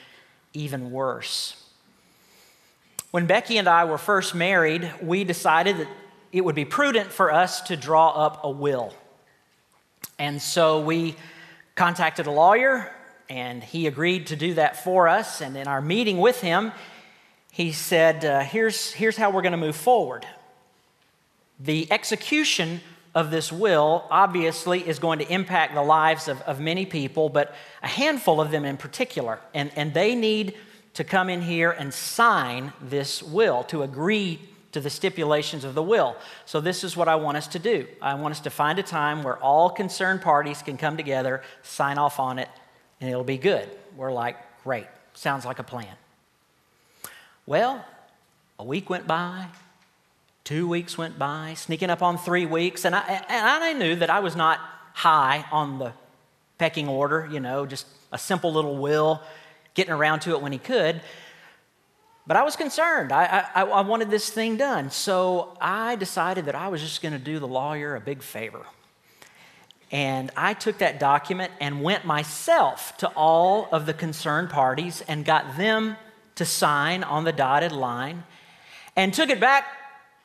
even 0.53 0.91
worse. 0.91 1.55
When 3.11 3.25
Becky 3.25 3.57
and 3.57 3.67
I 3.67 3.85
were 3.85 3.97
first 3.97 4.33
married, 4.33 4.91
we 5.01 5.23
decided 5.23 5.77
that 5.77 5.87
it 6.31 6.43
would 6.43 6.55
be 6.55 6.65
prudent 6.65 7.11
for 7.11 7.31
us 7.31 7.61
to 7.61 7.77
draw 7.77 8.09
up 8.09 8.43
a 8.43 8.49
will. 8.49 8.93
And 10.20 10.41
so 10.41 10.82
we 10.82 11.15
contacted 11.75 12.27
a 12.27 12.32
lawyer, 12.32 12.91
and 13.29 13.63
he 13.63 13.88
agreed 13.88 14.27
to 14.27 14.36
do 14.36 14.53
that 14.55 14.84
for 14.84 15.08
us. 15.08 15.41
And 15.41 15.58
in 15.58 15.67
our 15.67 15.82
meeting 15.82 16.20
with 16.20 16.41
him, 16.41 16.72
he 17.51 17.72
said, 17.72 18.25
uh, 18.25 18.41
here's, 18.41 18.91
here's 18.91 19.17
how 19.17 19.32
we're 19.32 19.41
going 19.41 19.51
to 19.51 19.58
move 19.58 19.75
forward. 19.75 20.25
The 21.60 21.91
execution 21.91 22.82
of 23.15 23.29
this 23.29 23.51
will 23.51 24.05
obviously 24.10 24.88
is 24.88 25.00
going 25.00 25.20
to 25.20 25.32
impact 25.32 25.75
the 25.75 25.84
lives 25.84 26.27
of, 26.27 26.41
of 26.41 26.60
many 26.60 26.86
people, 26.86 27.29
but 27.29 27.53
a 27.84 27.88
handful 27.88 28.41
of 28.41 28.50
them 28.50 28.65
in 28.65 28.77
particular. 28.77 29.39
And, 29.53 29.72
and 29.75 29.93
they 29.93 30.15
need 30.15 30.55
to 30.96 31.03
come 31.03 31.29
in 31.29 31.41
here 31.41 31.72
and 31.72 31.93
sign 31.93 32.74
this 32.82 33.22
will, 33.22 33.63
to 33.65 33.84
agree 33.84 34.39
to 34.74 34.82
the 34.82 34.89
stipulations 34.89 35.63
of 35.63 35.74
the 35.74 35.82
will. 35.82 36.15
So, 36.46 36.60
this 36.60 36.84
is 36.84 36.98
what 36.98 37.08
I 37.08 37.15
want 37.15 37.38
us 37.38 37.48
to 37.48 37.60
do. 37.60 37.88
I 38.01 38.13
want 38.15 38.34
us 38.34 38.42
to 38.42 38.50
find 38.50 38.77
a 38.77 38.84
time 38.84 39.24
where 39.24 39.38
all 39.38 39.70
concerned 39.70 40.22
parties 40.22 40.62
can 40.62 40.77
come 40.77 40.98
together, 40.98 41.42
sign 41.62 41.98
off 41.98 42.20
on 42.20 42.38
it, 42.38 42.50
and 43.00 43.10
it'll 43.10 43.24
be 43.24 43.38
good. 43.38 43.70
We're 43.96 44.12
like, 44.12 44.38
great, 44.63 44.88
sounds 45.13 45.46
like 45.46 45.60
a 45.60 45.63
plan. 45.63 45.96
Well, 47.46 47.86
a 48.60 48.63
week 48.63 48.89
went 48.89 49.08
by, 49.08 49.48
Two 50.44 50.68
weeks 50.68 50.98
went 50.98 51.18
by, 51.18 51.53
sneaking 51.56 51.89
up 51.89 52.01
on 52.01 52.18
three 52.18 52.46
weeks, 52.46 52.84
and 52.84 52.94
I, 52.94 53.24
and 53.30 53.63
I 53.63 53.72
knew 53.72 53.96
that 53.96 54.10
I 54.10 54.20
was 54.20 54.36
not 54.36 54.60
high 54.94 55.46
on 55.53 55.80
the 55.80 55.94
pecking 56.58 56.89
order, 56.89 57.30
you 57.32 57.39
know, 57.39 57.65
just 57.65 57.88
a 58.12 58.18
simple 58.18 58.51
little 58.51 58.75
will, 58.75 59.22
getting 59.74 59.94
around 59.94 60.20
to 60.22 60.32
it 60.32 60.42
when 60.42 60.51
he 60.51 60.58
could. 60.58 61.00
But 62.25 62.38
I 62.38 62.44
was 62.44 62.56
concerned. 62.56 63.12
I, 63.12 63.46
I, 63.53 63.63
I 63.63 63.82
wanted 63.82 64.10
this 64.10 64.30
thing 64.30 64.56
done. 64.56 64.92
So 64.92 65.58
I 65.60 65.96
decided 65.96 66.46
that 66.46 66.56
I 66.56 66.70
was 66.70 66.82
just 66.82 67.01
going 67.01 67.12
to 67.12 67.20
do 67.20 67.39
the 67.39 67.48
lawyer 67.48 67.96
a 67.96 68.01
big 68.01 68.24
favor. 68.24 68.65
And 69.92 70.32
I 70.36 70.53
took 70.53 70.80
that 70.80 71.00
document 71.00 71.51
and 71.60 71.84
went 71.84 72.06
myself 72.06 72.98
to 72.98 73.08
all 73.10 73.68
of 73.72 73.86
the 73.86 73.94
concerned 73.94 74.50
parties 74.50 75.03
and 75.08 75.24
got 75.24 75.58
them 75.58 75.98
to 76.36 76.46
sign 76.46 77.03
on 77.03 77.25
the 77.25 77.32
dotted 77.32 77.72
line 77.72 78.24
and 78.96 79.13
took 79.13 79.30
it 79.30 79.39
back 79.39 79.65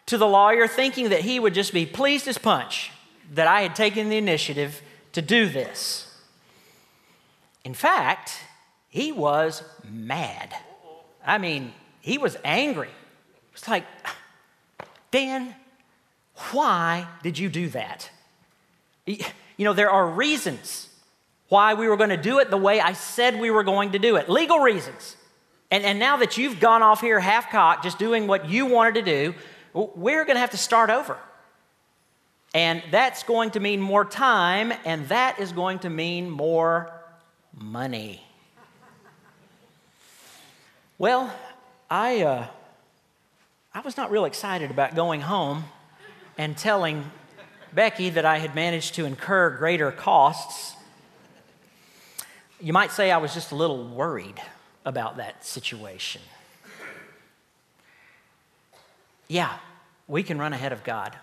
to 0.07 0.17
the 0.17 0.27
lawyer, 0.27 0.67
thinking 0.67 1.11
that 1.11 1.21
he 1.21 1.39
would 1.39 1.53
just 1.53 1.73
be 1.75 1.85
pleased 1.85 2.29
as 2.29 2.39
punch 2.39 2.93
that 3.35 3.47
I 3.47 3.61
had 3.61 3.77
taken 3.77 4.09
the 4.09 4.17
initiative 4.17 4.81
to 5.13 5.21
do 5.21 5.49
this. 5.49 6.17
In 7.65 7.75
fact, 7.75 8.41
he 8.89 9.13
was 9.13 9.63
mad. 9.85 10.55
I 11.27 11.37
mean, 11.37 11.75
he 12.01 12.19
was 12.19 12.37
angry. 12.45 12.91
It's 13.53 13.69
like, 13.69 13.85
Dan, 15.11 15.55
why 16.53 17.07
did 17.23 17.39
you 17.39 17.49
do 17.49 17.69
that? 17.71 18.11
You 19.07 19.25
know, 19.59 19.73
there 19.73 19.91
are 19.91 20.07
reasons 20.07 20.89
why 21.49 21.75
we 21.75 21.89
were 21.89 21.97
going 21.97 22.11
to 22.11 22.17
do 22.17 22.39
it 22.39 22.51
the 22.51 22.57
way 22.59 22.81
I 22.81 22.93
said 22.93 23.41
we 23.41 23.51
were 23.51 23.65
going 23.65 23.93
to 23.93 23.99
do 23.99 24.17
it, 24.17 24.29
legal 24.29 24.59
reasons. 24.59 25.17
And, 25.71 25.85
and 25.85 25.99
now 25.99 26.19
that 26.19 26.37
you've 26.37 26.61
gone 26.61 26.83
off 26.83 27.01
here 27.01 27.21
half 27.21 27.51
cocked, 27.51 27.85
just 27.85 27.99
doing 27.99 28.27
what 28.27 28.49
you 28.49 28.67
wanted 28.67 28.95
to 28.97 29.03
do, 29.03 29.35
we're 29.73 30.25
going 30.25 30.37
to 30.37 30.41
have 30.41 30.51
to 30.51 30.59
start 30.59 30.91
over. 30.91 31.17
And 32.55 32.83
that's 32.91 33.23
going 33.25 33.51
to 33.53 33.61
mean 33.61 33.81
more 33.81 34.05
time, 34.05 34.73
and 34.85 35.09
that 35.09 35.39
is 35.39 35.53
going 35.53 35.81
to 35.81 35.91
mean 35.91 36.31
more 36.31 36.91
money. 37.55 38.23
Well, 40.97 41.33
I, 41.91 42.21
uh, 42.21 42.47
I 43.73 43.81
was 43.81 43.97
not 43.97 44.11
real 44.11 44.27
excited 44.27 44.71
about 44.71 44.95
going 44.95 45.23
home 45.23 45.65
and 46.37 46.55
telling 46.55 47.11
Becky 47.73 48.11
that 48.11 48.27
I 48.27 48.39
had 48.39 48.55
managed 48.55 48.97
to 48.97 49.07
incur 49.07 49.49
greater 49.57 49.91
costs. 49.91 50.77
You 52.61 52.75
might 52.75 52.93
say 52.93 53.11
I 53.11 53.17
was 53.17 53.33
just 53.33 53.53
a 53.53 53.55
little 53.55 53.89
worried 53.89 54.39
about 54.85 55.17
that 55.17 55.47
situation. 55.47 56.21
Yeah, 59.27 59.57
we 60.07 60.23
can 60.23 60.39
run 60.39 60.53
ahead 60.53 60.73
of 60.73 60.85
God. 60.85 61.17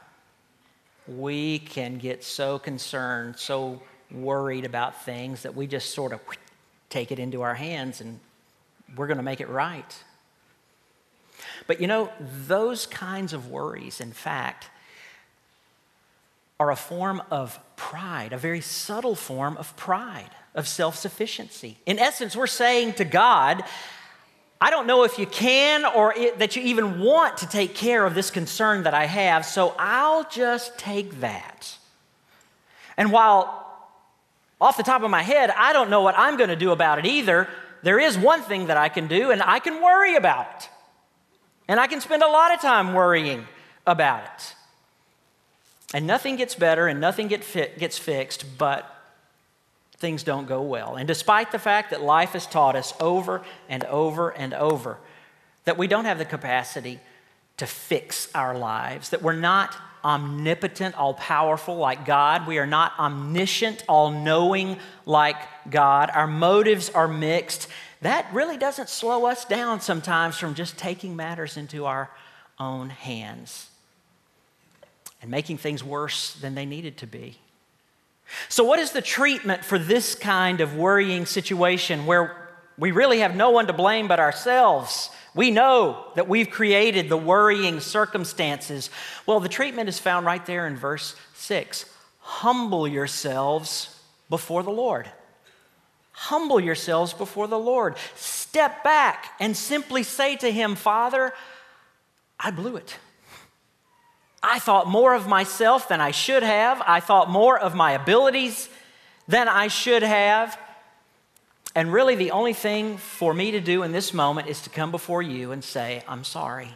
We 1.07 1.60
can 1.60 2.00
get 2.00 2.24
so 2.24 2.57
concerned, 2.57 3.38
so 3.38 3.84
worried 4.12 4.65
about 4.65 5.03
things 5.05 5.43
that 5.43 5.53
we 5.53 5.67
just 5.67 5.93
sort 5.93 6.12
of 6.12 6.19
take 6.89 7.12
it 7.12 7.19
into 7.19 7.43
our 7.43 7.53
hands 7.53 8.01
and 8.01 8.19
we're 8.95 9.07
going 9.07 9.17
to 9.17 9.24
make 9.24 9.41
it 9.41 9.50
right. 9.50 10.03
But 11.67 11.81
you 11.81 11.87
know, 11.87 12.11
those 12.19 12.85
kinds 12.85 13.33
of 13.33 13.49
worries, 13.49 14.01
in 14.01 14.11
fact, 14.11 14.69
are 16.59 16.71
a 16.71 16.75
form 16.75 17.21
of 17.31 17.59
pride, 17.75 18.33
a 18.33 18.37
very 18.37 18.61
subtle 18.61 19.15
form 19.15 19.57
of 19.57 19.75
pride, 19.75 20.29
of 20.53 20.67
self 20.67 20.95
sufficiency. 20.95 21.77
In 21.85 21.99
essence, 21.99 22.35
we're 22.35 22.47
saying 22.47 22.93
to 22.93 23.05
God, 23.05 23.63
I 24.61 24.69
don't 24.69 24.87
know 24.87 25.03
if 25.03 25.19
you 25.19 25.25
can 25.25 25.85
or 25.85 26.13
it, 26.15 26.39
that 26.39 26.55
you 26.55 26.63
even 26.63 27.01
want 27.01 27.37
to 27.37 27.47
take 27.47 27.75
care 27.75 28.05
of 28.05 28.15
this 28.15 28.31
concern 28.31 28.83
that 28.83 28.93
I 28.93 29.05
have, 29.05 29.45
so 29.45 29.75
I'll 29.77 30.23
just 30.29 30.77
take 30.77 31.19
that. 31.19 31.77
And 32.97 33.11
while 33.11 33.61
off 34.61 34.77
the 34.77 34.83
top 34.83 35.03
of 35.03 35.11
my 35.11 35.21
head, 35.21 35.51
I 35.51 35.73
don't 35.73 35.89
know 35.89 36.01
what 36.01 36.17
I'm 36.17 36.37
going 36.37 36.49
to 36.49 36.55
do 36.55 36.71
about 36.71 36.99
it 36.99 37.05
either, 37.05 37.49
there 37.83 37.99
is 37.99 38.17
one 38.17 38.41
thing 38.41 38.67
that 38.67 38.77
I 38.77 38.89
can 38.89 39.07
do, 39.07 39.31
and 39.31 39.43
I 39.43 39.59
can 39.59 39.81
worry 39.81 40.15
about. 40.15 40.69
And 41.67 41.79
I 41.79 41.88
can 41.88 42.01
spend 42.01 42.24
a 42.24 42.27
lot 42.27 42.53
of 42.53 42.62
time 42.62 42.93
worrying 42.93 43.48
about 43.88 44.24
it. 44.24 44.55
And 45.93 46.07
nothing 46.07 46.36
gets 46.36 46.55
better 46.55 46.88
and 46.88 47.00
nothing 47.00 47.27
get 47.27 47.43
fit, 47.43 47.79
gets 47.79 47.98
fixed, 47.98 48.57
but 48.57 48.91
things 49.98 50.24
don't 50.24 50.48
go 50.48 50.62
well. 50.62 50.95
And 50.95 51.07
despite 51.07 51.51
the 51.51 51.60
fact 51.60 51.91
that 51.91 52.01
life 52.01 52.31
has 52.31 52.45
taught 52.45 52.75
us 52.75 52.93
over 53.00 53.43
and 53.69 53.84
over 53.86 54.29
and 54.29 54.53
over 54.53 54.98
that 55.63 55.77
we 55.77 55.88
don't 55.88 56.05
have 56.05 56.17
the 56.17 56.25
capacity 56.25 57.00
to 57.57 57.65
fix 57.65 58.29
our 58.36 58.57
lives, 58.57 59.10
that 59.10 59.22
we're 59.22 59.34
not 59.34 59.75
omnipotent, 60.03 60.95
all 60.95 61.15
powerful 61.15 61.75
like 61.77 62.05
God, 62.05 62.45
we 62.45 62.60
are 62.60 62.67
not 62.67 62.93
omniscient, 63.00 63.84
all 63.89 64.12
knowing 64.12 64.77
like 65.05 65.38
God, 65.69 66.12
our 66.13 66.27
motives 66.27 66.89
are 66.89 67.07
mixed, 67.07 67.67
that 68.05 68.27
really 68.33 68.57
doesn't 68.57 68.89
slow 68.89 69.25
us 69.25 69.45
down 69.45 69.81
sometimes 69.81 70.38
from 70.38 70.55
just 70.55 70.77
taking 70.77 71.15
matters 71.15 71.57
into 71.57 71.85
our 71.85 72.09
own 72.59 72.89
hands 72.89 73.69
and 75.21 75.31
making 75.31 75.57
things 75.57 75.83
worse 75.83 76.33
than 76.33 76.55
they 76.55 76.65
needed 76.65 76.97
to 76.97 77.07
be. 77.07 77.38
So, 78.50 78.63
what 78.63 78.79
is 78.79 78.91
the 78.91 79.01
treatment 79.01 79.63
for 79.63 79.77
this 79.77 80.15
kind 80.15 80.62
of 80.62 80.75
worrying 80.75 81.25
situation 81.25 82.05
where 82.05 82.50
we 82.77 82.91
really 82.91 83.19
have 83.19 83.35
no 83.35 83.51
one 83.51 83.67
to 83.67 83.74
blame 83.74 84.07
but 84.07 84.19
ourselves? 84.19 85.09
We 85.35 85.51
know 85.51 86.05
that 86.15 86.29
we've 86.29 86.50
created 86.50 87.09
the 87.09 87.17
worrying 87.17 87.81
circumstances. 87.81 88.89
Well, 89.25 89.39
the 89.39 89.50
treatment 89.50 89.89
is 89.89 90.00
found 90.00 90.25
right 90.25 90.45
there 90.45 90.65
in 90.65 90.77
verse 90.77 91.15
6. 91.35 91.85
Humble 92.19 92.88
yourselves 92.88 94.00
before 94.29 94.63
the 94.63 94.71
Lord. 94.71 95.09
Humble 96.17 96.62
yourselves 96.62 97.13
before 97.13 97.48
the 97.48 97.60
Lord. 97.60 97.95
Step 98.15 98.84
back 98.84 99.34
and 99.39 99.55
simply 99.55 100.01
say 100.01 100.38
to 100.38 100.50
Him, 100.50 100.75
Father, 100.75 101.34
I 102.39 102.51
blew 102.51 102.77
it. 102.77 102.98
I 104.41 104.60
thought 104.60 104.88
more 104.88 105.13
of 105.13 105.27
myself 105.27 105.89
than 105.89 106.00
I 106.00 106.12
should 106.12 106.43
have. 106.43 106.81
I 106.86 107.00
thought 107.00 107.29
more 107.29 107.60
of 107.60 107.75
my 107.75 107.91
abilities 107.91 108.69
than 109.27 109.50
I 109.50 109.67
should 109.67 110.03
have. 110.03 110.57
And 111.75 111.91
really, 111.91 112.15
the 112.15 112.31
only 112.31 112.53
thing 112.53 112.98
for 112.98 113.34
me 113.34 113.51
to 113.51 113.60
do 113.60 113.84
in 113.84 113.91
this 113.91 114.13
moment 114.13 114.48
is 114.48 114.62
to 114.62 114.69
come 114.69 114.91
before 114.91 115.22
you 115.22 115.51
and 115.51 115.63
say, 115.63 116.03
I'm 116.07 116.24
sorry. 116.24 116.69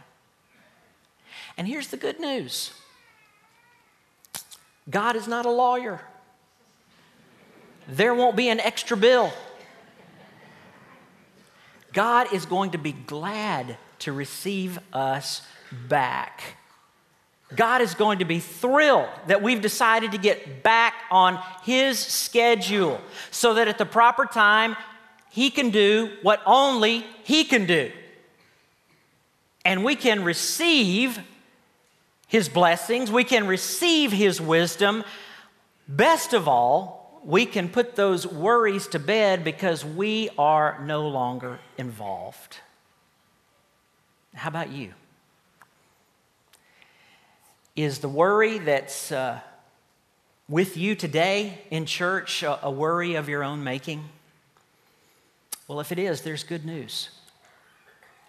And 1.57 1.65
here's 1.65 1.87
the 1.87 1.97
good 1.97 2.19
news 2.19 2.71
God 4.89 5.15
is 5.15 5.27
not 5.27 5.45
a 5.45 5.51
lawyer, 5.51 6.01
there 7.89 8.13
won't 8.13 8.35
be 8.35 8.49
an 8.49 8.59
extra 8.59 8.95
bill. 8.95 9.31
God 11.91 12.33
is 12.33 12.45
going 12.45 12.71
to 12.71 12.77
be 12.77 12.91
glad 12.91 13.77
to 13.99 14.13
receive 14.13 14.79
us 14.93 15.41
back. 15.87 16.41
God 17.55 17.81
is 17.81 17.95
going 17.95 18.19
to 18.19 18.25
be 18.25 18.39
thrilled 18.39 19.09
that 19.25 19.41
we've 19.41 19.61
decided 19.61 20.11
to 20.11 20.19
get 20.19 20.61
back 20.61 20.93
on 21.09 21.41
His 21.63 21.97
schedule 21.97 23.01
so 23.31 23.55
that 23.55 23.67
at 23.67 23.79
the 23.79 23.85
proper 23.85 24.25
time, 24.25 24.75
He 25.31 25.49
can 25.49 25.71
do 25.71 26.11
what 26.21 26.41
only 26.45 27.05
He 27.23 27.43
can 27.43 27.65
do. 27.65 27.91
And 29.65 29.83
we 29.83 29.95
can 29.95 30.23
receive 30.23 31.19
His 32.27 32.49
blessings, 32.49 33.11
we 33.11 33.23
can 33.23 33.47
receive 33.47 34.11
His 34.11 34.39
wisdom. 34.39 35.03
Best 35.87 36.33
of 36.33 36.47
all, 36.47 36.98
we 37.29 37.45
can 37.45 37.69
put 37.69 37.95
those 37.95 38.25
worries 38.25 38.87
to 38.87 38.97
bed 38.97 39.43
because 39.43 39.85
we 39.85 40.31
are 40.35 40.81
no 40.83 41.07
longer 41.07 41.59
involved. 41.77 42.57
How 44.33 44.49
about 44.49 44.71
you? 44.71 44.95
Is 47.75 47.99
the 47.99 48.09
worry 48.09 48.57
that's 48.57 49.11
uh, 49.11 49.41
with 50.47 50.75
you 50.75 50.95
today 50.95 51.61
in 51.69 51.85
church 51.85 52.41
a, 52.41 52.65
a 52.65 52.71
worry 52.71 53.13
of 53.13 53.29
your 53.29 53.43
own 53.43 53.63
making? 53.63 54.09
Well, 55.67 55.79
if 55.79 55.91
it 55.91 55.99
is, 55.99 56.21
there's 56.21 56.43
good 56.43 56.65
news. 56.65 57.11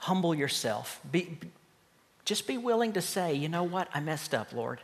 Humble 0.01 0.35
yourself. 0.35 1.01
Be, 1.11 1.39
just 2.27 2.47
be 2.47 2.59
willing 2.59 2.93
to 2.93 3.01
say, 3.01 3.33
you 3.33 3.49
know 3.49 3.63
what, 3.63 3.89
I 3.95 4.01
messed 4.01 4.35
up, 4.35 4.53
Lord. 4.53 4.79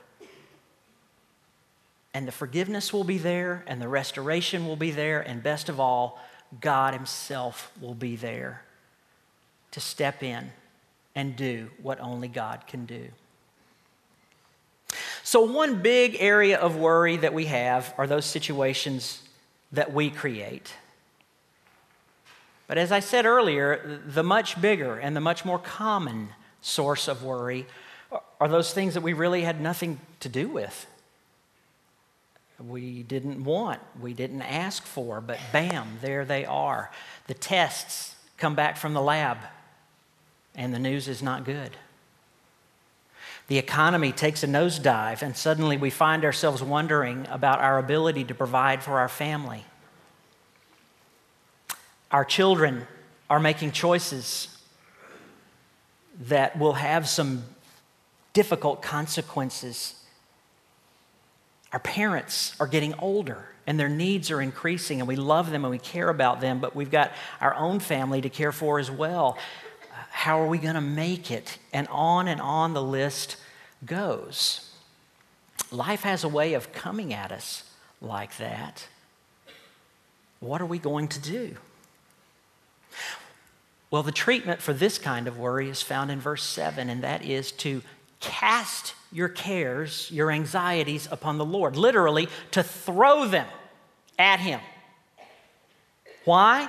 And 2.16 2.26
the 2.26 2.32
forgiveness 2.32 2.94
will 2.94 3.04
be 3.04 3.18
there, 3.18 3.62
and 3.66 3.78
the 3.78 3.88
restoration 3.88 4.66
will 4.66 4.76
be 4.76 4.90
there, 4.90 5.20
and 5.20 5.42
best 5.42 5.68
of 5.68 5.78
all, 5.78 6.18
God 6.62 6.94
Himself 6.94 7.70
will 7.78 7.92
be 7.92 8.16
there 8.16 8.62
to 9.72 9.80
step 9.80 10.22
in 10.22 10.50
and 11.14 11.36
do 11.36 11.68
what 11.82 12.00
only 12.00 12.28
God 12.28 12.66
can 12.66 12.86
do. 12.86 13.08
So, 15.24 15.42
one 15.42 15.82
big 15.82 16.16
area 16.18 16.58
of 16.58 16.76
worry 16.76 17.18
that 17.18 17.34
we 17.34 17.44
have 17.44 17.92
are 17.98 18.06
those 18.06 18.24
situations 18.24 19.20
that 19.72 19.92
we 19.92 20.08
create. 20.08 20.72
But 22.66 22.78
as 22.78 22.92
I 22.92 23.00
said 23.00 23.26
earlier, 23.26 24.00
the 24.06 24.22
much 24.22 24.58
bigger 24.58 24.96
and 24.98 25.14
the 25.14 25.20
much 25.20 25.44
more 25.44 25.58
common 25.58 26.30
source 26.62 27.08
of 27.08 27.22
worry 27.22 27.66
are 28.40 28.48
those 28.48 28.72
things 28.72 28.94
that 28.94 29.02
we 29.02 29.12
really 29.12 29.42
had 29.42 29.60
nothing 29.60 30.00
to 30.20 30.30
do 30.30 30.48
with. 30.48 30.86
We 32.58 33.02
didn't 33.02 33.44
want, 33.44 33.80
we 34.00 34.14
didn't 34.14 34.42
ask 34.42 34.82
for, 34.84 35.20
but 35.20 35.38
bam, 35.52 35.98
there 36.00 36.24
they 36.24 36.44
are. 36.46 36.90
The 37.26 37.34
tests 37.34 38.16
come 38.38 38.54
back 38.54 38.76
from 38.78 38.94
the 38.94 39.02
lab, 39.02 39.38
and 40.54 40.72
the 40.72 40.78
news 40.78 41.06
is 41.06 41.22
not 41.22 41.44
good. 41.44 41.76
The 43.48 43.58
economy 43.58 44.10
takes 44.10 44.42
a 44.42 44.46
nosedive, 44.46 45.22
and 45.22 45.36
suddenly 45.36 45.76
we 45.76 45.90
find 45.90 46.24
ourselves 46.24 46.62
wondering 46.62 47.26
about 47.30 47.60
our 47.60 47.78
ability 47.78 48.24
to 48.24 48.34
provide 48.34 48.82
for 48.82 48.98
our 48.98 49.08
family. 49.08 49.64
Our 52.10 52.24
children 52.24 52.86
are 53.28 53.38
making 53.38 53.72
choices 53.72 54.48
that 56.20 56.58
will 56.58 56.74
have 56.74 57.08
some 57.08 57.44
difficult 58.32 58.82
consequences. 58.82 59.94
Our 61.72 61.78
parents 61.80 62.54
are 62.60 62.66
getting 62.66 62.94
older 62.98 63.48
and 63.66 63.78
their 63.78 63.88
needs 63.88 64.30
are 64.30 64.40
increasing, 64.40 65.00
and 65.00 65.08
we 65.08 65.16
love 65.16 65.50
them 65.50 65.64
and 65.64 65.70
we 65.70 65.78
care 65.78 66.08
about 66.08 66.40
them, 66.40 66.60
but 66.60 66.76
we've 66.76 66.90
got 66.90 67.10
our 67.40 67.54
own 67.54 67.80
family 67.80 68.20
to 68.20 68.30
care 68.30 68.52
for 68.52 68.78
as 68.78 68.90
well 68.90 69.36
uh, 69.92 69.96
how 70.10 70.40
are 70.40 70.46
we 70.46 70.58
going 70.58 70.76
to 70.76 70.80
make 70.80 71.30
it? 71.30 71.58
And 71.72 71.88
on 71.88 72.28
and 72.28 72.40
on 72.40 72.74
the 72.74 72.82
list 72.82 73.36
goes. 73.84 74.72
Life 75.72 76.02
has 76.02 76.22
a 76.22 76.28
way 76.28 76.54
of 76.54 76.72
coming 76.72 77.12
at 77.12 77.32
us 77.32 77.64
like 78.00 78.36
that. 78.36 78.86
What 80.38 80.60
are 80.60 80.66
we 80.66 80.78
going 80.78 81.08
to 81.08 81.20
do? 81.20 81.56
Well, 83.90 84.02
the 84.02 84.12
treatment 84.12 84.60
for 84.60 84.72
this 84.72 84.98
kind 84.98 85.26
of 85.26 85.38
worry 85.38 85.68
is 85.68 85.82
found 85.82 86.10
in 86.10 86.20
verse 86.20 86.42
7, 86.42 86.88
and 86.88 87.02
that 87.02 87.24
is 87.24 87.50
to 87.52 87.82
cast 88.20 88.94
your 89.16 89.30
cares, 89.30 90.10
your 90.10 90.30
anxieties 90.30 91.08
upon 91.10 91.38
the 91.38 91.44
Lord. 91.44 91.74
Literally, 91.74 92.28
to 92.50 92.62
throw 92.62 93.26
them 93.26 93.46
at 94.18 94.40
Him. 94.40 94.60
Why? 96.26 96.68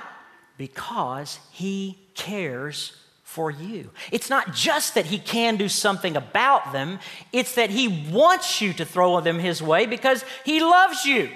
Because 0.56 1.38
He 1.52 1.98
cares 2.14 2.96
for 3.22 3.50
you. 3.50 3.90
It's 4.10 4.30
not 4.30 4.54
just 4.54 4.94
that 4.94 5.04
He 5.04 5.18
can 5.18 5.56
do 5.56 5.68
something 5.68 6.16
about 6.16 6.72
them, 6.72 7.00
it's 7.34 7.54
that 7.56 7.68
He 7.68 8.08
wants 8.10 8.62
you 8.62 8.72
to 8.72 8.84
throw 8.86 9.20
them 9.20 9.38
His 9.38 9.62
way 9.62 9.84
because 9.84 10.24
He 10.46 10.60
loves 10.60 11.04
you. 11.04 11.28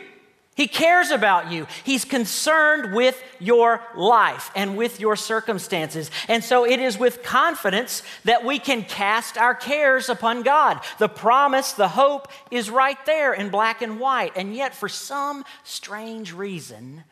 He 0.55 0.69
cares 0.69 1.11
about 1.11 1.51
you. 1.51 1.67
He's 1.83 2.05
concerned 2.05 2.95
with 2.95 3.23
your 3.38 3.83
life 3.97 4.51
and 4.55 4.77
with 4.77 5.01
your 5.01 5.17
circumstances. 5.17 6.11
And 6.29 6.45
so 6.45 6.67
it 6.67 6.79
is 6.79 6.99
with 6.99 7.23
confidence 7.23 8.03
that 8.25 8.45
we 8.45 8.59
can 8.59 8.83
cast 8.83 9.38
our 9.38 9.55
cares 9.55 10.11
upon 10.11 10.43
God. 10.43 10.81
The 10.99 11.09
promise, 11.09 11.73
the 11.73 11.88
hope 11.88 12.29
is 12.51 12.69
right 12.69 12.99
there 13.07 13.33
in 13.33 13.49
black 13.49 13.81
and 13.81 13.99
white. 13.99 14.33
And 14.37 14.55
yet, 14.55 14.75
for 14.75 14.91
some 14.91 15.45
strange 15.65 16.35
reason, 16.35 17.05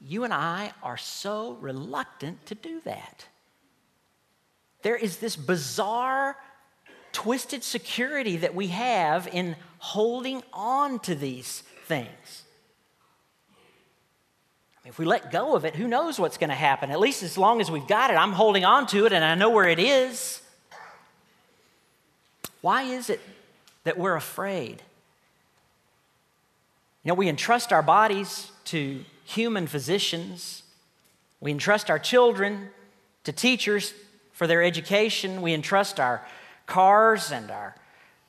you 0.00 0.24
and 0.24 0.34
I 0.34 0.72
are 0.82 0.96
so 0.96 1.56
reluctant 1.60 2.44
to 2.46 2.56
do 2.56 2.80
that 2.80 3.26
there 4.84 4.96
is 4.96 5.16
this 5.16 5.34
bizarre, 5.34 6.36
twisted 7.10 7.64
security 7.64 8.36
that 8.36 8.54
we 8.54 8.68
have 8.68 9.26
in 9.26 9.56
holding 9.78 10.42
on 10.52 10.98
to 11.00 11.14
these 11.14 11.64
things. 11.84 12.42
I 14.76 14.84
mean, 14.84 14.90
If 14.90 14.98
we 14.98 15.04
let 15.04 15.30
go 15.30 15.54
of 15.54 15.64
it, 15.64 15.74
who 15.74 15.86
knows 15.86 16.18
what's 16.18 16.38
going 16.38 16.50
to 16.50 16.56
happen? 16.56 16.90
At 16.90 17.00
least 17.00 17.22
as 17.22 17.38
long 17.38 17.60
as 17.60 17.70
we've 17.70 17.86
got 17.86 18.10
it, 18.10 18.14
I'm 18.14 18.32
holding 18.32 18.64
on 18.64 18.86
to 18.88 19.06
it 19.06 19.12
and 19.12 19.24
I 19.24 19.34
know 19.34 19.50
where 19.50 19.68
it 19.68 19.78
is. 19.78 20.42
Why 22.60 22.82
is 22.82 23.10
it 23.10 23.20
that 23.84 23.98
we're 23.98 24.16
afraid? 24.16 24.82
You 27.02 27.10
know, 27.10 27.14
we 27.14 27.28
entrust 27.28 27.72
our 27.72 27.82
bodies 27.82 28.50
to 28.66 29.04
human 29.24 29.66
physicians, 29.66 30.62
we 31.40 31.50
entrust 31.50 31.90
our 31.90 31.98
children 31.98 32.70
to 33.24 33.32
teachers 33.32 33.92
for 34.34 34.46
their 34.46 34.62
education. 34.62 35.40
We 35.40 35.54
entrust 35.54 35.98
our 35.98 36.26
cars 36.66 37.32
and 37.32 37.50
our 37.50 37.74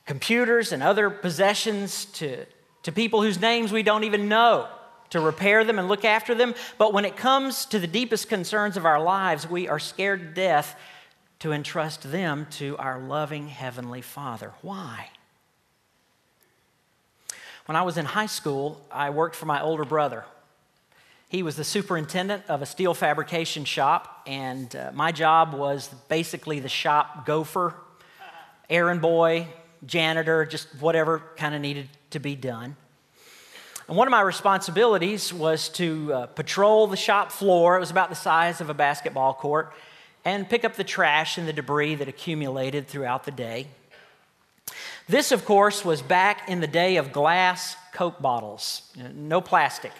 computers 0.06 0.72
and 0.72 0.82
other 0.82 1.10
possessions 1.10 2.06
to, 2.06 2.46
to 2.86 2.92
people 2.92 3.20
whose 3.20 3.40
names 3.40 3.72
we 3.72 3.82
don't 3.82 4.04
even 4.04 4.28
know 4.28 4.68
to 5.10 5.18
repair 5.18 5.64
them 5.64 5.80
and 5.80 5.88
look 5.88 6.04
after 6.04 6.36
them. 6.36 6.54
But 6.78 6.92
when 6.92 7.04
it 7.04 7.16
comes 7.16 7.66
to 7.66 7.80
the 7.80 7.88
deepest 7.88 8.28
concerns 8.28 8.76
of 8.76 8.86
our 8.86 9.02
lives, 9.02 9.50
we 9.50 9.66
are 9.66 9.80
scared 9.80 10.20
to 10.20 10.26
death 10.28 10.78
to 11.40 11.50
entrust 11.50 12.12
them 12.12 12.46
to 12.52 12.76
our 12.76 13.00
loving 13.00 13.48
Heavenly 13.48 14.02
Father. 14.02 14.52
Why? 14.62 15.10
When 17.64 17.74
I 17.74 17.82
was 17.82 17.96
in 17.96 18.04
high 18.04 18.26
school, 18.26 18.80
I 18.92 19.10
worked 19.10 19.34
for 19.34 19.46
my 19.46 19.60
older 19.60 19.84
brother. 19.84 20.24
He 21.28 21.42
was 21.42 21.56
the 21.56 21.64
superintendent 21.64 22.44
of 22.48 22.62
a 22.62 22.66
steel 22.66 22.94
fabrication 22.94 23.64
shop, 23.64 24.22
and 24.28 24.74
uh, 24.76 24.92
my 24.94 25.10
job 25.10 25.54
was 25.54 25.88
basically 26.08 26.60
the 26.60 26.68
shop 26.68 27.26
gopher, 27.26 27.74
errand 28.70 29.00
boy, 29.00 29.48
janitor, 29.84 30.44
just 30.44 30.68
whatever 30.80 31.22
kind 31.36 31.54
of 31.54 31.60
needed 31.60 31.88
to 32.10 32.18
be 32.18 32.34
done. 32.34 32.76
And 33.88 33.96
one 33.96 34.08
of 34.08 34.10
my 34.12 34.20
responsibilities 34.20 35.32
was 35.32 35.68
to 35.70 36.12
uh, 36.12 36.26
patrol 36.26 36.86
the 36.86 36.96
shop 36.96 37.30
floor. 37.30 37.76
It 37.76 37.80
was 37.80 37.90
about 37.90 38.08
the 38.08 38.16
size 38.16 38.60
of 38.60 38.70
a 38.70 38.74
basketball 38.74 39.34
court 39.34 39.72
and 40.24 40.48
pick 40.48 40.64
up 40.64 40.74
the 40.74 40.84
trash 40.84 41.38
and 41.38 41.46
the 41.46 41.52
debris 41.52 41.94
that 41.96 42.08
accumulated 42.08 42.88
throughout 42.88 43.24
the 43.24 43.30
day. 43.30 43.68
This, 45.08 45.30
of 45.30 45.44
course, 45.44 45.84
was 45.84 46.02
back 46.02 46.48
in 46.48 46.60
the 46.60 46.66
day 46.66 46.96
of 46.96 47.12
glass 47.12 47.76
Coke 47.92 48.20
bottles, 48.20 48.92
no 49.14 49.40
plastic. 49.40 49.92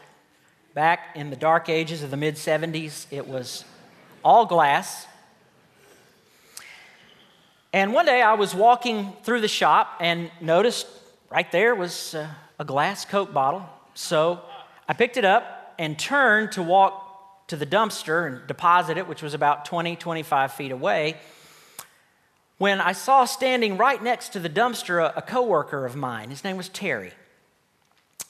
Back 0.74 1.16
in 1.16 1.30
the 1.30 1.36
dark 1.36 1.70
ages 1.70 2.02
of 2.02 2.10
the 2.10 2.16
mid 2.18 2.34
70s, 2.34 3.06
it 3.10 3.26
was 3.26 3.64
all 4.22 4.44
glass. 4.44 5.06
And 7.72 7.92
one 7.92 8.06
day 8.06 8.22
I 8.22 8.34
was 8.34 8.54
walking 8.54 9.12
through 9.22 9.40
the 9.40 9.48
shop 9.48 9.98
and 10.00 10.30
noticed 10.40 10.86
right 11.30 11.50
there 11.52 11.74
was 11.74 12.14
uh, 12.14 12.28
a 12.58 12.64
glass 12.64 13.04
Coke 13.04 13.32
bottle. 13.32 13.68
So 13.94 14.40
I 14.88 14.92
picked 14.92 15.16
it 15.16 15.24
up 15.24 15.74
and 15.78 15.98
turned 15.98 16.52
to 16.52 16.62
walk 16.62 17.46
to 17.48 17.56
the 17.56 17.66
dumpster 17.66 18.26
and 18.26 18.46
deposit 18.46 18.96
it, 18.96 19.06
which 19.06 19.22
was 19.22 19.34
about 19.34 19.64
20, 19.64 19.96
25 19.96 20.52
feet 20.52 20.72
away. 20.72 21.16
When 22.58 22.80
I 22.80 22.92
saw 22.92 23.24
standing 23.24 23.76
right 23.76 24.02
next 24.02 24.30
to 24.30 24.40
the 24.40 24.48
dumpster 24.48 25.04
a, 25.04 25.18
a 25.18 25.22
coworker 25.22 25.84
of 25.84 25.94
mine, 25.94 26.30
his 26.30 26.42
name 26.42 26.56
was 26.56 26.68
Terry. 26.68 27.12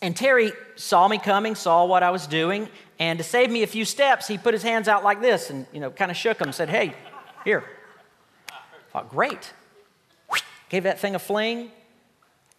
And 0.03 0.15
Terry 0.15 0.53
saw 0.75 1.09
me 1.09 1.19
coming, 1.19 1.55
saw 1.55 1.85
what 1.87 2.03
I 2.03 2.11
was 2.11 2.27
doing, 2.27 2.69
and 2.99 3.19
to 3.19 3.25
save 3.25 3.51
me 3.51 3.63
a 3.63 3.67
few 3.67 3.85
steps, 3.85 4.27
he 4.29 4.37
put 4.37 4.53
his 4.53 4.63
hands 4.63 4.89
out 4.89 5.05
like 5.05 5.23
this 5.23 5.51
and, 5.51 5.67
you 5.73 5.81
know, 5.81 5.91
kind 5.91 6.11
of 6.11 6.17
shook 6.17 6.39
them, 6.39 6.53
said, 6.53 6.69
Hey, 6.69 6.95
here, 7.45 7.65
thought, 8.97 9.11
great. 9.11 9.53
Gave 10.71 10.85
that 10.85 10.99
thing 10.99 11.15
a 11.15 11.19
fling. 11.19 11.71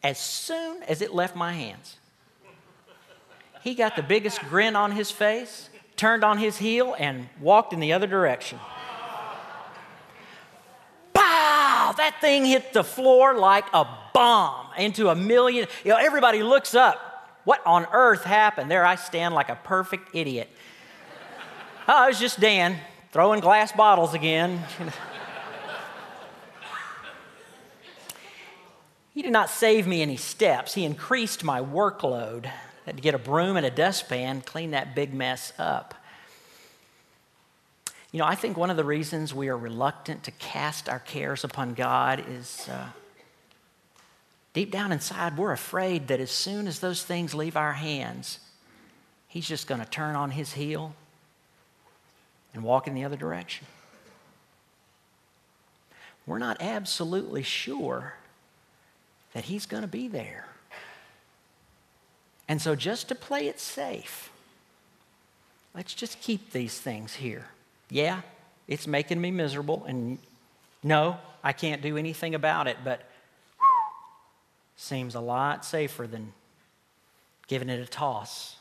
As 0.03 0.19
soon 0.19 0.83
as 0.83 1.01
it 1.01 1.11
left 1.11 1.35
my 1.35 1.51
hands, 1.51 1.97
he 3.63 3.73
got 3.73 3.95
the 3.95 4.03
biggest 4.03 4.39
grin 4.41 4.75
on 4.75 4.91
his 4.91 5.09
face, 5.09 5.69
turned 5.95 6.23
on 6.23 6.37
his 6.37 6.57
heel, 6.57 6.95
and 6.99 7.27
walked 7.41 7.73
in 7.73 7.79
the 7.79 7.91
other 7.93 8.05
direction. 8.05 8.59
Pow! 11.13 11.95
That 11.97 12.17
thing 12.21 12.45
hit 12.45 12.71
the 12.71 12.83
floor 12.83 13.33
like 13.33 13.65
a 13.73 13.87
bomb 14.13 14.67
into 14.77 15.09
a 15.09 15.15
million. 15.15 15.67
You 15.83 15.91
know, 15.91 15.97
everybody 15.97 16.43
looks 16.43 16.75
up. 16.75 17.41
What 17.45 17.65
on 17.65 17.87
earth 17.91 18.23
happened? 18.23 18.69
There 18.69 18.85
I 18.85 18.95
stand 18.95 19.33
like 19.33 19.49
a 19.49 19.55
perfect 19.55 20.15
idiot. 20.15 20.49
Oh, 21.87 22.05
it 22.05 22.09
was 22.09 22.19
just 22.19 22.39
Dan 22.39 22.77
throwing 23.11 23.39
glass 23.39 23.71
bottles 23.71 24.13
again. 24.13 24.63
He 29.17 29.23
did 29.23 29.31
not 29.31 29.49
save 29.49 29.87
me 29.87 30.03
any 30.03 30.15
steps. 30.15 30.75
He 30.75 30.85
increased 30.85 31.43
my 31.43 31.59
workload. 31.59 32.45
I 32.45 32.51
had 32.85 32.97
to 32.97 33.01
get 33.01 33.15
a 33.15 33.17
broom 33.17 33.57
and 33.57 33.65
a 33.65 33.71
dustpan, 33.71 34.41
clean 34.41 34.69
that 34.71 34.93
big 34.93 35.11
mess 35.11 35.53
up. 35.57 35.95
You 38.11 38.19
know, 38.19 38.25
I 38.25 38.35
think 38.35 38.57
one 38.57 38.69
of 38.69 38.77
the 38.77 38.83
reasons 38.83 39.33
we 39.33 39.47
are 39.47 39.57
reluctant 39.57 40.21
to 40.25 40.31
cast 40.33 40.87
our 40.87 40.99
cares 40.99 41.43
upon 41.43 41.73
God 41.73 42.25
is 42.29 42.69
uh, 42.69 42.89
deep 44.53 44.69
down 44.69 44.91
inside, 44.91 45.35
we're 45.35 45.51
afraid 45.51 46.09
that 46.09 46.19
as 46.19 46.29
soon 46.29 46.67
as 46.67 46.79
those 46.79 47.03
things 47.03 47.33
leave 47.33 47.57
our 47.57 47.73
hands, 47.73 48.37
He's 49.27 49.47
just 49.47 49.65
going 49.65 49.81
to 49.81 49.89
turn 49.89 50.15
on 50.15 50.29
His 50.29 50.53
heel 50.53 50.93
and 52.53 52.61
walk 52.61 52.85
in 52.87 52.93
the 52.93 53.03
other 53.03 53.17
direction. 53.17 53.65
We're 56.27 56.37
not 56.37 56.57
absolutely 56.61 57.41
sure 57.41 58.13
that 59.37 59.45
He's 59.45 59.67
going 59.67 59.83
to 59.83 59.87
be 59.87 60.07
there. 60.07 60.47
And 62.47 62.59
so, 62.59 62.73
just 62.75 63.07
to 63.09 63.13
play 63.13 63.47
it 63.47 63.59
safe, 63.59 64.31
let's 65.75 65.93
just 65.93 66.19
keep 66.21 66.51
these 66.51 66.79
things 66.79 67.13
here. 67.13 67.45
Yeah, 67.91 68.21
it's 68.67 68.87
making 68.87 69.21
me 69.21 69.29
miserable, 69.29 69.85
and 69.87 70.17
no, 70.81 71.17
I 71.43 71.53
can't 71.53 71.83
do 71.83 71.97
anything 71.97 72.33
about 72.33 72.67
it, 72.67 72.77
but 72.83 73.01
whew, 73.59 73.67
seems 74.75 75.13
a 75.13 75.19
lot 75.19 75.63
safer 75.63 76.07
than 76.07 76.33
giving 77.45 77.69
it 77.69 77.79
a 77.79 77.85
toss. 77.85 78.55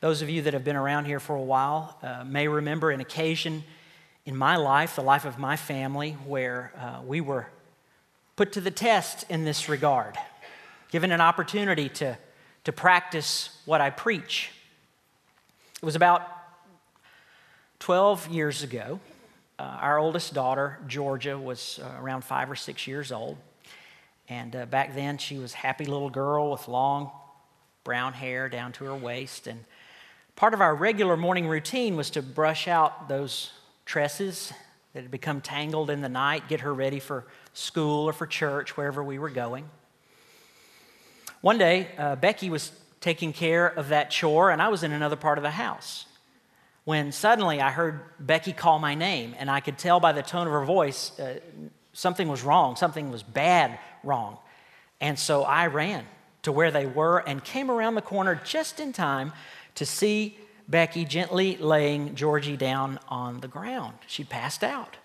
Those 0.00 0.22
of 0.22 0.30
you 0.30 0.40
that 0.40 0.54
have 0.54 0.64
been 0.64 0.74
around 0.74 1.04
here 1.04 1.20
for 1.20 1.36
a 1.36 1.42
while 1.42 1.98
uh, 2.02 2.24
may 2.24 2.48
remember 2.48 2.90
an 2.90 3.00
occasion 3.02 3.62
in 4.24 4.34
my 4.34 4.56
life, 4.56 4.96
the 4.96 5.02
life 5.02 5.26
of 5.26 5.38
my 5.38 5.56
family, 5.56 6.12
where 6.24 6.72
uh, 6.78 7.02
we 7.06 7.20
were 7.20 7.48
put 8.38 8.52
to 8.52 8.60
the 8.60 8.70
test 8.70 9.24
in 9.28 9.44
this 9.44 9.68
regard, 9.68 10.16
given 10.92 11.10
an 11.10 11.20
opportunity 11.20 11.88
to, 11.88 12.16
to 12.62 12.70
practice 12.70 13.50
what 13.64 13.80
I 13.80 13.90
preach. 13.90 14.52
It 15.82 15.84
was 15.84 15.96
about 15.96 16.22
12 17.80 18.28
years 18.28 18.62
ago. 18.62 19.00
Uh, 19.58 19.62
our 19.62 19.98
oldest 19.98 20.34
daughter, 20.34 20.78
Georgia, 20.86 21.36
was 21.36 21.80
uh, 21.82 22.00
around 22.00 22.22
five 22.22 22.48
or 22.48 22.54
six 22.54 22.86
years 22.86 23.10
old. 23.10 23.38
And 24.28 24.54
uh, 24.54 24.66
back 24.66 24.94
then, 24.94 25.18
she 25.18 25.36
was 25.36 25.52
a 25.54 25.56
happy 25.56 25.86
little 25.86 26.08
girl 26.08 26.52
with 26.52 26.68
long 26.68 27.10
brown 27.82 28.12
hair 28.12 28.48
down 28.48 28.70
to 28.74 28.84
her 28.84 28.94
waist. 28.94 29.48
And 29.48 29.64
part 30.36 30.54
of 30.54 30.60
our 30.60 30.76
regular 30.76 31.16
morning 31.16 31.48
routine 31.48 31.96
was 31.96 32.10
to 32.10 32.22
brush 32.22 32.68
out 32.68 33.08
those 33.08 33.50
tresses 33.84 34.52
that 34.92 35.02
had 35.02 35.10
become 35.10 35.40
tangled 35.40 35.90
in 35.90 36.00
the 36.00 36.08
night, 36.08 36.48
get 36.48 36.60
her 36.60 36.72
ready 36.72 37.00
for 37.00 37.24
school 37.52 38.08
or 38.08 38.12
for 38.12 38.26
church, 38.26 38.76
wherever 38.76 39.02
we 39.02 39.18
were 39.18 39.30
going. 39.30 39.68
One 41.40 41.58
day, 41.58 41.88
uh, 41.96 42.16
Becky 42.16 42.50
was 42.50 42.72
taking 43.00 43.32
care 43.32 43.66
of 43.66 43.90
that 43.90 44.10
chore, 44.10 44.50
and 44.50 44.60
I 44.60 44.68
was 44.68 44.82
in 44.82 44.92
another 44.92 45.16
part 45.16 45.38
of 45.38 45.44
the 45.44 45.50
house. 45.50 46.06
When 46.84 47.12
suddenly 47.12 47.60
I 47.60 47.70
heard 47.70 48.00
Becky 48.18 48.52
call 48.52 48.78
my 48.78 48.94
name, 48.94 49.34
and 49.38 49.50
I 49.50 49.60
could 49.60 49.78
tell 49.78 50.00
by 50.00 50.12
the 50.12 50.22
tone 50.22 50.46
of 50.46 50.52
her 50.52 50.64
voice 50.64 51.18
uh, 51.20 51.38
something 51.92 52.28
was 52.28 52.42
wrong, 52.42 52.76
something 52.76 53.10
was 53.10 53.22
bad 53.22 53.78
wrong. 54.02 54.38
And 55.00 55.18
so 55.18 55.44
I 55.44 55.66
ran 55.66 56.04
to 56.42 56.52
where 56.52 56.70
they 56.70 56.86
were 56.86 57.18
and 57.18 57.44
came 57.44 57.70
around 57.70 57.94
the 57.94 58.02
corner 58.02 58.40
just 58.44 58.80
in 58.80 58.92
time 58.92 59.32
to 59.74 59.86
see 59.86 60.38
Becky 60.68 61.06
gently 61.06 61.56
laying 61.56 62.14
Georgie 62.14 62.56
down 62.56 62.98
on 63.08 63.40
the 63.40 63.48
ground. 63.48 63.94
She'd 64.06 64.28
passed 64.28 64.62
out. 64.62 64.96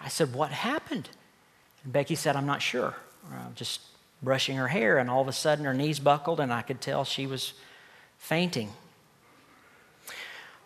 I 0.00 0.08
said, 0.08 0.34
What 0.34 0.50
happened? 0.50 1.08
And 1.84 1.92
Becky 1.92 2.14
said, 2.14 2.36
I'm 2.36 2.46
not 2.46 2.60
sure. 2.60 2.94
I'm 3.32 3.54
just 3.54 3.80
brushing 4.22 4.56
her 4.56 4.68
hair, 4.68 4.98
and 4.98 5.08
all 5.08 5.22
of 5.22 5.28
a 5.28 5.32
sudden 5.32 5.64
her 5.64 5.74
knees 5.74 5.98
buckled, 5.98 6.40
and 6.40 6.52
I 6.52 6.62
could 6.62 6.80
tell 6.80 7.04
she 7.04 7.26
was 7.26 7.54
fainting. 8.18 8.70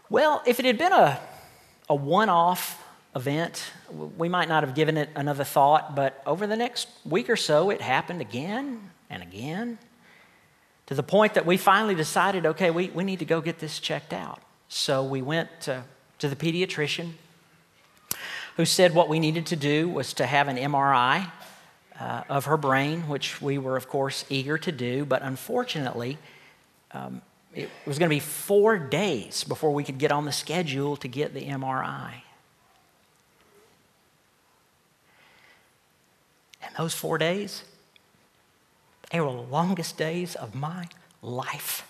Well, 0.09 0.43
if 0.47 0.59
it 0.59 0.67
had 0.67 0.79
been 0.79 0.93
a, 0.93 1.21
a 1.89 1.95
one 1.95 2.29
off 2.29 2.83
event, 3.15 3.73
we 3.91 4.29
might 4.29 4.49
not 4.49 4.63
have 4.63 4.75
given 4.75 4.97
it 4.97 5.11
another 5.15 5.45
thought, 5.45 5.95
but 5.95 6.23
over 6.27 6.47
the 6.47 6.57
next 6.57 6.89
week 7.05 7.31
or 7.31 7.37
so, 7.37 7.71
it 7.71 7.81
happened 7.81 8.21
again 8.21 8.91
and 9.11 9.23
again 9.23 9.79
to 10.87 10.95
the 10.95 11.03
point 11.03 11.35
that 11.35 11.47
we 11.47 11.57
finally 11.57 11.95
decided 11.95 12.47
okay, 12.47 12.71
we, 12.71 12.89
we 12.91 13.05
need 13.05 13.19
to 13.21 13.25
go 13.25 13.41
get 13.41 13.59
this 13.59 13.79
checked 13.79 14.13
out. 14.13 14.41
So 14.69 15.05
we 15.05 15.23
went 15.23 15.49
to, 15.63 15.85
to 16.19 16.29
the 16.29 16.37
pediatrician 16.37 17.13
who 18.57 18.65
said 18.65 18.95
what 18.95 19.09
we 19.09 19.19
needed 19.19 19.47
to 19.47 19.57
do 19.57 19.89
was 19.89 20.13
to 20.15 20.27
have 20.27 20.49
an 20.49 20.57
MRI 20.57 21.31
uh, 21.99 22.23
of 22.29 22.47
her 22.47 22.57
brain, 22.57 23.09
which 23.09 23.41
we 23.41 23.59
were, 23.59 23.77
of 23.77 23.89
course, 23.89 24.25
eager 24.29 24.59
to 24.59 24.73
do. 24.73 25.05
But 25.05 25.23
unfortunately, 25.23 26.19
um, 26.93 27.23
it 27.55 27.71
was 27.87 27.99
going 27.99 28.09
to 28.09 28.15
be 28.15 28.21
four 28.21 28.79
days 28.79 29.45
before 29.45 29.73
we 29.73 29.85
could 29.85 29.99
get 29.99 30.13
on 30.13 30.25
the 30.25 30.33
schedule 30.33 30.97
to 30.99 31.09
get 31.09 31.35
the 31.35 31.43
MRI. 31.43 32.13
And 36.63 36.75
those 36.77 36.95
four 36.95 37.19
days, 37.19 37.65
they 39.13 39.21
were 39.21 39.31
the 39.31 39.43
longest 39.43 39.97
days 39.97 40.35
of 40.35 40.55
my 40.55 40.89
life. 41.21 41.87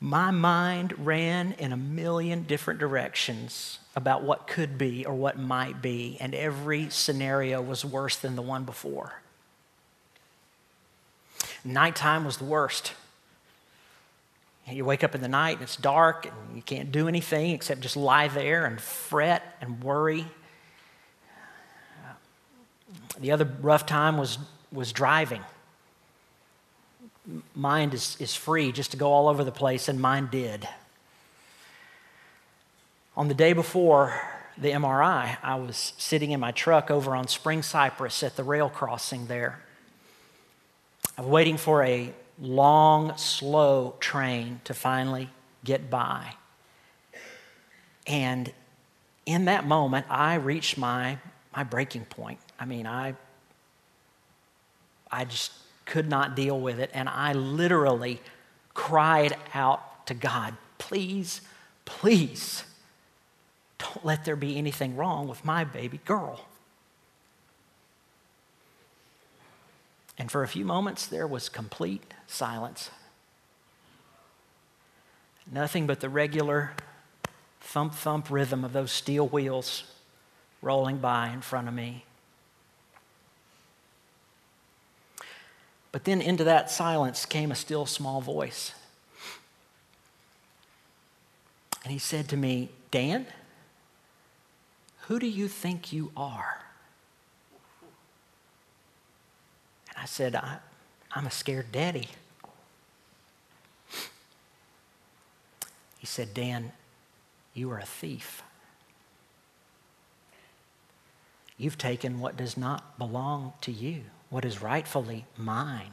My 0.00 0.32
mind 0.32 1.06
ran 1.06 1.52
in 1.58 1.72
a 1.72 1.76
million 1.76 2.42
different 2.42 2.80
directions 2.80 3.78
about 3.94 4.24
what 4.24 4.48
could 4.48 4.76
be 4.76 5.04
or 5.06 5.14
what 5.14 5.38
might 5.38 5.80
be, 5.80 6.16
and 6.18 6.34
every 6.34 6.90
scenario 6.90 7.62
was 7.62 7.84
worse 7.84 8.16
than 8.16 8.34
the 8.34 8.42
one 8.42 8.64
before. 8.64 9.22
Nighttime 11.64 12.24
was 12.24 12.38
the 12.38 12.44
worst. 12.44 12.94
You 14.68 14.84
wake 14.84 15.04
up 15.04 15.14
in 15.14 15.20
the 15.20 15.28
night 15.28 15.54
and 15.54 15.62
it's 15.62 15.76
dark 15.76 16.26
and 16.26 16.56
you 16.56 16.62
can't 16.62 16.90
do 16.90 17.08
anything 17.08 17.50
except 17.50 17.80
just 17.80 17.96
lie 17.96 18.28
there 18.28 18.64
and 18.64 18.80
fret 18.80 19.56
and 19.60 19.82
worry. 19.82 20.24
The 23.20 23.32
other 23.32 23.48
rough 23.60 23.86
time 23.86 24.16
was, 24.16 24.38
was 24.72 24.92
driving. 24.92 25.42
Mind 27.54 27.94
is, 27.94 28.16
is 28.18 28.34
free 28.34 28.72
just 28.72 28.90
to 28.92 28.96
go 28.96 29.12
all 29.12 29.28
over 29.28 29.44
the 29.44 29.52
place, 29.52 29.88
and 29.88 30.00
mine 30.00 30.28
did. 30.30 30.68
On 33.16 33.28
the 33.28 33.34
day 33.34 33.52
before 33.52 34.18
the 34.56 34.70
MRI, 34.70 35.36
I 35.42 35.54
was 35.56 35.92
sitting 35.98 36.32
in 36.32 36.40
my 36.40 36.50
truck 36.50 36.90
over 36.90 37.14
on 37.14 37.28
Spring 37.28 37.62
Cypress 37.62 38.22
at 38.22 38.36
the 38.36 38.44
rail 38.44 38.68
crossing 38.68 39.26
there. 39.26 39.62
of 41.18 41.26
waiting 41.26 41.58
for 41.58 41.84
a 41.84 42.12
long, 42.40 43.16
slow 43.16 43.94
train 44.00 44.60
to 44.64 44.74
finally 44.74 45.30
get 45.64 45.90
by. 45.90 46.34
And 48.06 48.52
in 49.26 49.44
that 49.44 49.66
moment, 49.66 50.06
I 50.08 50.34
reached 50.34 50.78
my, 50.78 51.18
my 51.54 51.64
breaking 51.64 52.06
point. 52.06 52.40
I 52.58 52.64
mean, 52.64 52.86
I, 52.86 53.14
I 55.12 55.24
just 55.26 55.52
could 55.84 56.08
not 56.08 56.34
deal 56.34 56.58
with 56.58 56.80
it. 56.80 56.90
And 56.94 57.08
I 57.08 57.34
literally 57.34 58.20
cried 58.74 59.36
out 59.54 60.06
to 60.06 60.14
God, 60.14 60.56
please, 60.78 61.42
please, 61.84 62.64
don't 63.78 64.04
let 64.04 64.24
there 64.24 64.36
be 64.36 64.56
anything 64.56 64.96
wrong 64.96 65.28
with 65.28 65.44
my 65.44 65.64
baby 65.64 66.00
girl. 66.04 66.46
And 70.18 70.30
for 70.30 70.42
a 70.42 70.48
few 70.48 70.64
moments, 70.64 71.06
there 71.06 71.26
was 71.26 71.48
complete 71.48 72.02
silence. 72.26 72.90
Nothing 75.50 75.86
but 75.86 76.00
the 76.00 76.08
regular 76.08 76.72
thump 77.60 77.94
thump 77.94 78.30
rhythm 78.30 78.64
of 78.64 78.72
those 78.72 78.92
steel 78.92 79.28
wheels 79.28 79.84
rolling 80.60 80.98
by 80.98 81.28
in 81.28 81.40
front 81.40 81.68
of 81.68 81.74
me. 81.74 82.04
But 85.92 86.04
then 86.04 86.22
into 86.22 86.44
that 86.44 86.70
silence 86.70 87.26
came 87.26 87.52
a 87.52 87.54
still 87.54 87.84
small 87.84 88.22
voice. 88.22 88.72
And 91.84 91.92
he 91.92 91.98
said 91.98 92.28
to 92.28 92.36
me, 92.36 92.70
Dan, 92.90 93.26
who 95.02 95.18
do 95.18 95.26
you 95.26 95.48
think 95.48 95.92
you 95.92 96.10
are? 96.16 96.62
And 99.90 99.98
I 99.98 100.06
said, 100.06 100.34
I, 100.34 100.58
am 101.14 101.26
a 101.26 101.30
scared 101.30 101.70
daddy. 101.72 102.08
He 105.98 106.06
said, 106.06 106.32
Dan, 106.32 106.72
you 107.52 107.70
are 107.70 107.78
a 107.78 107.84
thief. 107.84 108.42
You've 111.58 111.78
taken 111.78 112.18
what 112.18 112.36
does 112.36 112.56
not 112.56 112.98
belong 112.98 113.52
to 113.60 113.70
you, 113.70 114.02
what 114.32 114.46
is 114.46 114.62
rightfully 114.62 115.26
mine. 115.36 115.92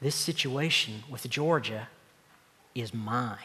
This 0.00 0.14
situation 0.14 1.04
with 1.10 1.28
Georgia 1.28 1.88
is 2.74 2.94
mine. 2.94 3.36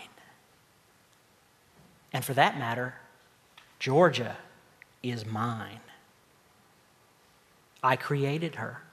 And 2.13 2.23
for 2.23 2.33
that 2.33 2.57
matter, 2.57 2.95
Georgia 3.77 4.37
is 5.03 5.25
mine. 5.25 5.81
I 7.83 7.97
created 7.97 8.55
her, 8.55 8.83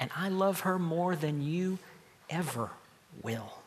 and 0.00 0.10
I 0.16 0.28
love 0.28 0.60
her 0.60 0.76
more 0.76 1.14
than 1.14 1.40
you 1.40 1.78
ever 2.28 2.70
will. 3.22 3.58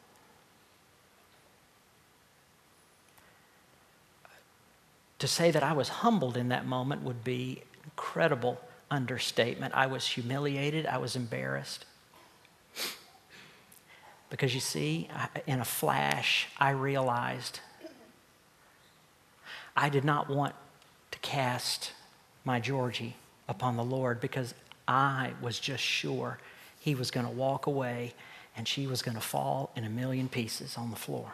To 5.20 5.28
say 5.28 5.52
that 5.52 5.64
I 5.64 5.72
was 5.72 5.88
humbled 5.88 6.36
in 6.36 6.50
that 6.50 6.66
moment 6.66 7.04
would 7.04 7.24
be 7.24 7.62
incredible 7.86 8.60
understatement. 8.94 9.74
I 9.74 9.88
was 9.88 10.06
humiliated, 10.06 10.86
I 10.86 11.00
was 11.00 11.16
embarrassed. 11.16 11.86
Because 14.30 14.54
you 14.54 14.62
see, 14.62 15.10
in 15.48 15.60
a 15.60 15.66
flash, 15.66 16.48
I 16.58 16.70
realized 16.72 17.60
I 19.76 19.90
did 19.90 20.04
not 20.04 20.30
want 20.30 20.54
to 21.12 21.20
cast 21.20 21.92
my 22.46 22.60
Georgie 22.60 23.16
upon 23.48 23.76
the 23.76 23.84
Lord 23.84 24.22
because 24.22 24.54
I 24.88 25.34
was 25.42 25.60
just 25.60 25.84
sure 25.84 26.40
he 26.80 26.94
was 26.96 27.10
going 27.12 27.26
to 27.26 27.32
walk 27.32 27.66
away 27.66 28.14
and 28.56 28.68
she 28.68 28.86
was 28.86 29.02
going 29.02 29.16
to 29.16 29.22
fall 29.22 29.72
in 29.76 29.84
a 29.84 29.90
million 29.90 30.30
pieces 30.30 30.78
on 30.78 30.92
the 30.92 30.96
floor. 30.96 31.34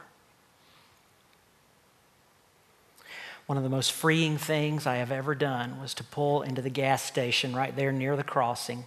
One 3.50 3.58
of 3.58 3.64
the 3.64 3.70
most 3.72 3.94
freeing 3.94 4.38
things 4.38 4.86
I 4.86 4.98
have 4.98 5.12
ever 5.12 5.34
done 5.34 5.82
was 5.82 5.96
to 5.96 6.04
pull 6.04 6.44
into 6.44 6.62
the 6.62 6.70
gas 6.70 7.02
station 7.02 7.56
right 7.56 7.76
there 7.76 7.92
near 7.92 8.16
the 8.16 8.24
crossing 8.24 8.84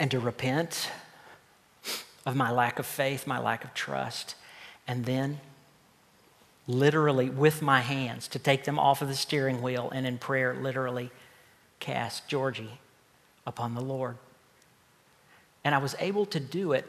and 0.00 0.10
to 0.10 0.18
repent 0.18 0.90
of 2.26 2.34
my 2.34 2.50
lack 2.50 2.80
of 2.80 2.86
faith, 2.86 3.28
my 3.28 3.38
lack 3.38 3.62
of 3.62 3.72
trust, 3.74 4.34
and 4.88 5.04
then 5.04 5.38
literally 6.66 7.30
with 7.30 7.62
my 7.62 7.78
hands 7.78 8.26
to 8.26 8.40
take 8.40 8.64
them 8.64 8.76
off 8.76 9.00
of 9.00 9.06
the 9.06 9.14
steering 9.14 9.62
wheel 9.62 9.88
and 9.94 10.08
in 10.08 10.18
prayer, 10.18 10.52
literally 10.60 11.12
cast 11.78 12.26
Georgie 12.26 12.80
upon 13.46 13.76
the 13.76 13.80
Lord. 13.80 14.16
And 15.62 15.76
I 15.76 15.78
was 15.78 15.94
able 16.00 16.26
to 16.26 16.40
do 16.40 16.72
it 16.72 16.88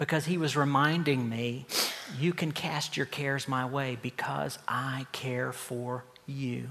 because 0.00 0.24
he 0.24 0.38
was 0.38 0.56
reminding 0.56 1.28
me 1.28 1.66
you 2.18 2.32
can 2.32 2.50
cast 2.50 2.96
your 2.96 3.04
cares 3.04 3.46
my 3.46 3.66
way 3.66 3.98
because 4.00 4.58
I 4.66 5.06
care 5.12 5.52
for 5.52 6.04
you. 6.26 6.70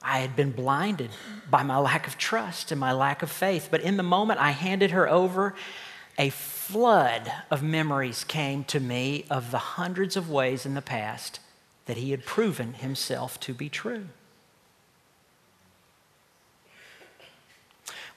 I 0.00 0.20
had 0.20 0.36
been 0.36 0.52
blinded 0.52 1.10
by 1.50 1.64
my 1.64 1.78
lack 1.78 2.06
of 2.06 2.16
trust 2.16 2.70
and 2.70 2.80
my 2.80 2.92
lack 2.92 3.24
of 3.24 3.30
faith, 3.30 3.68
but 3.72 3.80
in 3.80 3.96
the 3.96 4.04
moment 4.04 4.40
I 4.40 4.52
handed 4.52 4.92
her 4.92 5.08
over, 5.08 5.56
a 6.16 6.30
flood 6.30 7.30
of 7.50 7.60
memories 7.60 8.22
came 8.22 8.62
to 8.64 8.78
me 8.78 9.24
of 9.28 9.50
the 9.50 9.58
hundreds 9.58 10.16
of 10.16 10.30
ways 10.30 10.64
in 10.64 10.74
the 10.74 10.80
past 10.80 11.40
that 11.86 11.96
he 11.96 12.12
had 12.12 12.24
proven 12.24 12.74
himself 12.74 13.40
to 13.40 13.52
be 13.52 13.68
true. 13.68 14.06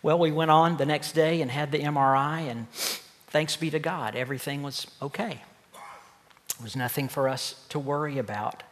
Well, 0.03 0.17
we 0.17 0.31
went 0.31 0.49
on 0.49 0.77
the 0.77 0.85
next 0.85 1.11
day 1.11 1.41
and 1.41 1.51
had 1.51 1.71
the 1.71 1.79
MRI, 1.79 2.49
and 2.49 2.67
thanks 3.27 3.55
be 3.55 3.69
to 3.69 3.77
God, 3.77 4.15
everything 4.15 4.63
was 4.63 4.87
okay. 4.99 5.41
There 5.73 6.63
was 6.63 6.75
nothing 6.75 7.07
for 7.07 7.29
us 7.29 7.63
to 7.69 7.77
worry 7.77 8.17
about. 8.17 8.63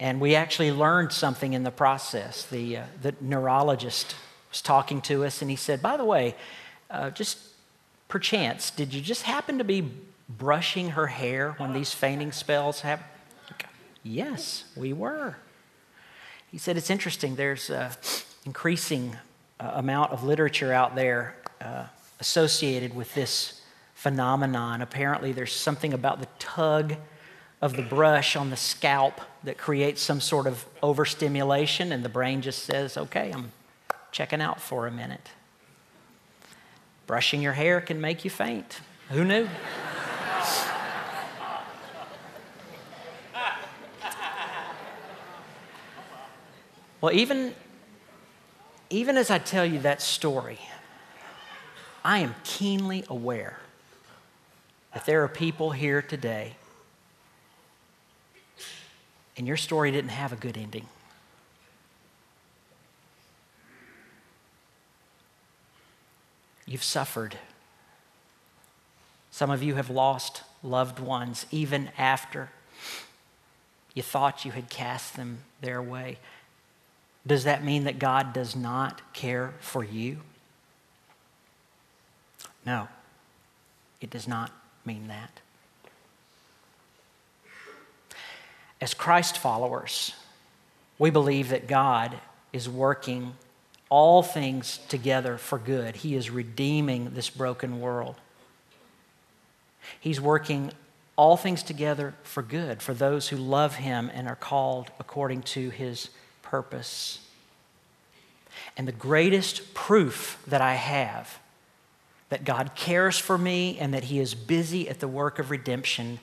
And 0.00 0.20
we 0.20 0.34
actually 0.34 0.72
learned 0.72 1.12
something 1.12 1.52
in 1.52 1.62
the 1.62 1.70
process. 1.70 2.44
The, 2.44 2.78
uh, 2.78 2.84
the 3.00 3.14
neurologist 3.20 4.16
was 4.50 4.60
talking 4.60 5.00
to 5.02 5.24
us, 5.24 5.42
and 5.42 5.50
he 5.50 5.56
said, 5.56 5.80
By 5.80 5.96
the 5.96 6.04
way, 6.04 6.34
uh, 6.90 7.10
just 7.10 7.38
perchance, 8.08 8.70
did 8.70 8.92
you 8.92 9.00
just 9.00 9.22
happen 9.22 9.58
to 9.58 9.64
be 9.64 9.88
brushing 10.28 10.90
her 10.90 11.06
hair 11.06 11.52
when 11.58 11.72
these 11.72 11.92
fainting 11.92 12.32
spells 12.32 12.80
happen? 12.80 13.06
Yes, 14.02 14.64
we 14.76 14.92
were. 14.92 15.36
He 16.50 16.58
said, 16.58 16.76
It's 16.76 16.90
interesting, 16.90 17.36
there's 17.36 17.70
uh, 17.70 17.92
increasing 18.44 19.16
uh, 19.58 19.72
amount 19.74 20.12
of 20.12 20.24
literature 20.24 20.72
out 20.72 20.94
there 20.94 21.36
uh, 21.60 21.84
associated 22.20 22.94
with 22.94 23.14
this 23.14 23.62
phenomenon. 23.94 24.82
Apparently, 24.82 25.32
there's 25.32 25.52
something 25.52 25.92
about 25.92 26.20
the 26.20 26.28
tug 26.38 26.94
of 27.62 27.74
the 27.74 27.82
brush 27.82 28.36
on 28.36 28.50
the 28.50 28.56
scalp 28.56 29.20
that 29.44 29.56
creates 29.56 30.02
some 30.02 30.20
sort 30.20 30.46
of 30.46 30.64
overstimulation, 30.82 31.90
and 31.92 32.04
the 32.04 32.08
brain 32.08 32.42
just 32.42 32.64
says, 32.64 32.96
okay, 32.96 33.32
I'm 33.34 33.52
checking 34.12 34.40
out 34.40 34.60
for 34.60 34.86
a 34.86 34.90
minute. 34.90 35.30
Brushing 37.06 37.40
your 37.40 37.54
hair 37.54 37.80
can 37.80 38.00
make 38.00 38.24
you 38.24 38.30
faint. 38.30 38.80
Who 39.10 39.24
knew? 39.24 39.48
well, 47.00 47.14
even, 47.14 47.54
even 48.90 49.16
as 49.16 49.30
I 49.30 49.38
tell 49.38 49.64
you 49.64 49.80
that 49.80 50.00
story, 50.00 50.58
I 52.04 52.18
am 52.18 52.34
keenly 52.44 53.04
aware 53.08 53.58
that 54.94 55.06
there 55.06 55.22
are 55.24 55.28
people 55.28 55.72
here 55.72 56.00
today, 56.00 56.54
and 59.36 59.46
your 59.46 59.56
story 59.56 59.90
didn't 59.90 60.10
have 60.10 60.32
a 60.32 60.36
good 60.36 60.56
ending. 60.56 60.86
You've 66.64 66.84
suffered. 66.84 67.36
Some 69.30 69.50
of 69.50 69.62
you 69.62 69.74
have 69.74 69.90
lost 69.90 70.42
loved 70.62 70.98
ones 70.98 71.46
even 71.50 71.90
after 71.98 72.50
you 73.94 74.02
thought 74.02 74.44
you 74.44 74.52
had 74.52 74.68
cast 74.68 75.16
them 75.16 75.38
their 75.62 75.80
way. 75.80 76.18
Does 77.26 77.44
that 77.44 77.64
mean 77.64 77.84
that 77.84 77.98
God 77.98 78.32
does 78.32 78.54
not 78.54 79.12
care 79.12 79.54
for 79.60 79.82
you? 79.82 80.18
No, 82.64 82.88
it 84.00 84.10
does 84.10 84.28
not 84.28 84.52
mean 84.84 85.08
that. 85.08 85.40
As 88.80 88.94
Christ 88.94 89.38
followers, 89.38 90.12
we 90.98 91.10
believe 91.10 91.48
that 91.48 91.66
God 91.66 92.18
is 92.52 92.68
working 92.68 93.34
all 93.88 94.22
things 94.22 94.78
together 94.88 95.38
for 95.38 95.58
good. 95.58 95.96
He 95.96 96.14
is 96.14 96.30
redeeming 96.30 97.14
this 97.14 97.30
broken 97.30 97.80
world. 97.80 98.16
He's 100.00 100.20
working 100.20 100.72
all 101.16 101.36
things 101.36 101.62
together 101.62 102.14
for 102.22 102.42
good 102.42 102.82
for 102.82 102.92
those 102.92 103.28
who 103.28 103.36
love 103.36 103.76
Him 103.76 104.10
and 104.12 104.28
are 104.28 104.36
called 104.36 104.90
according 104.98 105.42
to 105.42 105.70
His 105.70 106.10
purpose. 106.50 107.20
And 108.76 108.86
the 108.86 108.92
greatest 108.92 109.74
proof 109.74 110.42
that 110.46 110.60
I 110.60 110.74
have 110.74 111.38
that 112.28 112.44
God 112.44 112.72
cares 112.74 113.18
for 113.18 113.38
me 113.38 113.78
and 113.78 113.94
that 113.94 114.04
He 114.04 114.18
is 114.18 114.34
busy 114.34 114.88
at 114.88 115.00
the 115.00 115.08
work 115.08 115.38
of 115.38 115.50
redemption 115.50 116.18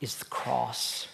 is 0.00 0.16
the 0.16 0.24
cross. 0.26 1.08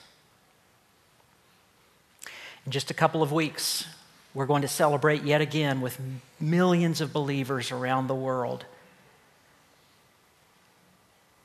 In 2.67 2.73
just 2.73 2.91
a 2.91 2.95
couple 2.95 3.23
of 3.23 3.33
weeks, 3.33 3.87
we're 4.35 4.47
going 4.47 4.63
to 4.63 4.69
celebrate 4.69 5.23
yet 5.23 5.41
again 5.41 5.81
with 5.81 6.01
millions 6.41 7.01
of 7.01 7.13
believers 7.13 7.71
around 7.71 8.07
the 8.07 8.15
world 8.15 8.65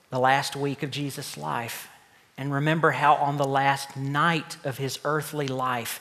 the 0.09 0.19
last 0.19 0.55
week 0.55 0.81
of 0.83 0.91
Jesus' 0.91 1.37
life. 1.37 1.87
And 2.37 2.53
remember 2.53 2.91
how 2.91 3.15
on 3.15 3.37
the 3.37 3.45
last 3.45 3.95
night 3.95 4.57
of 4.63 4.77
his 4.77 4.99
earthly 5.03 5.47
life, 5.47 5.99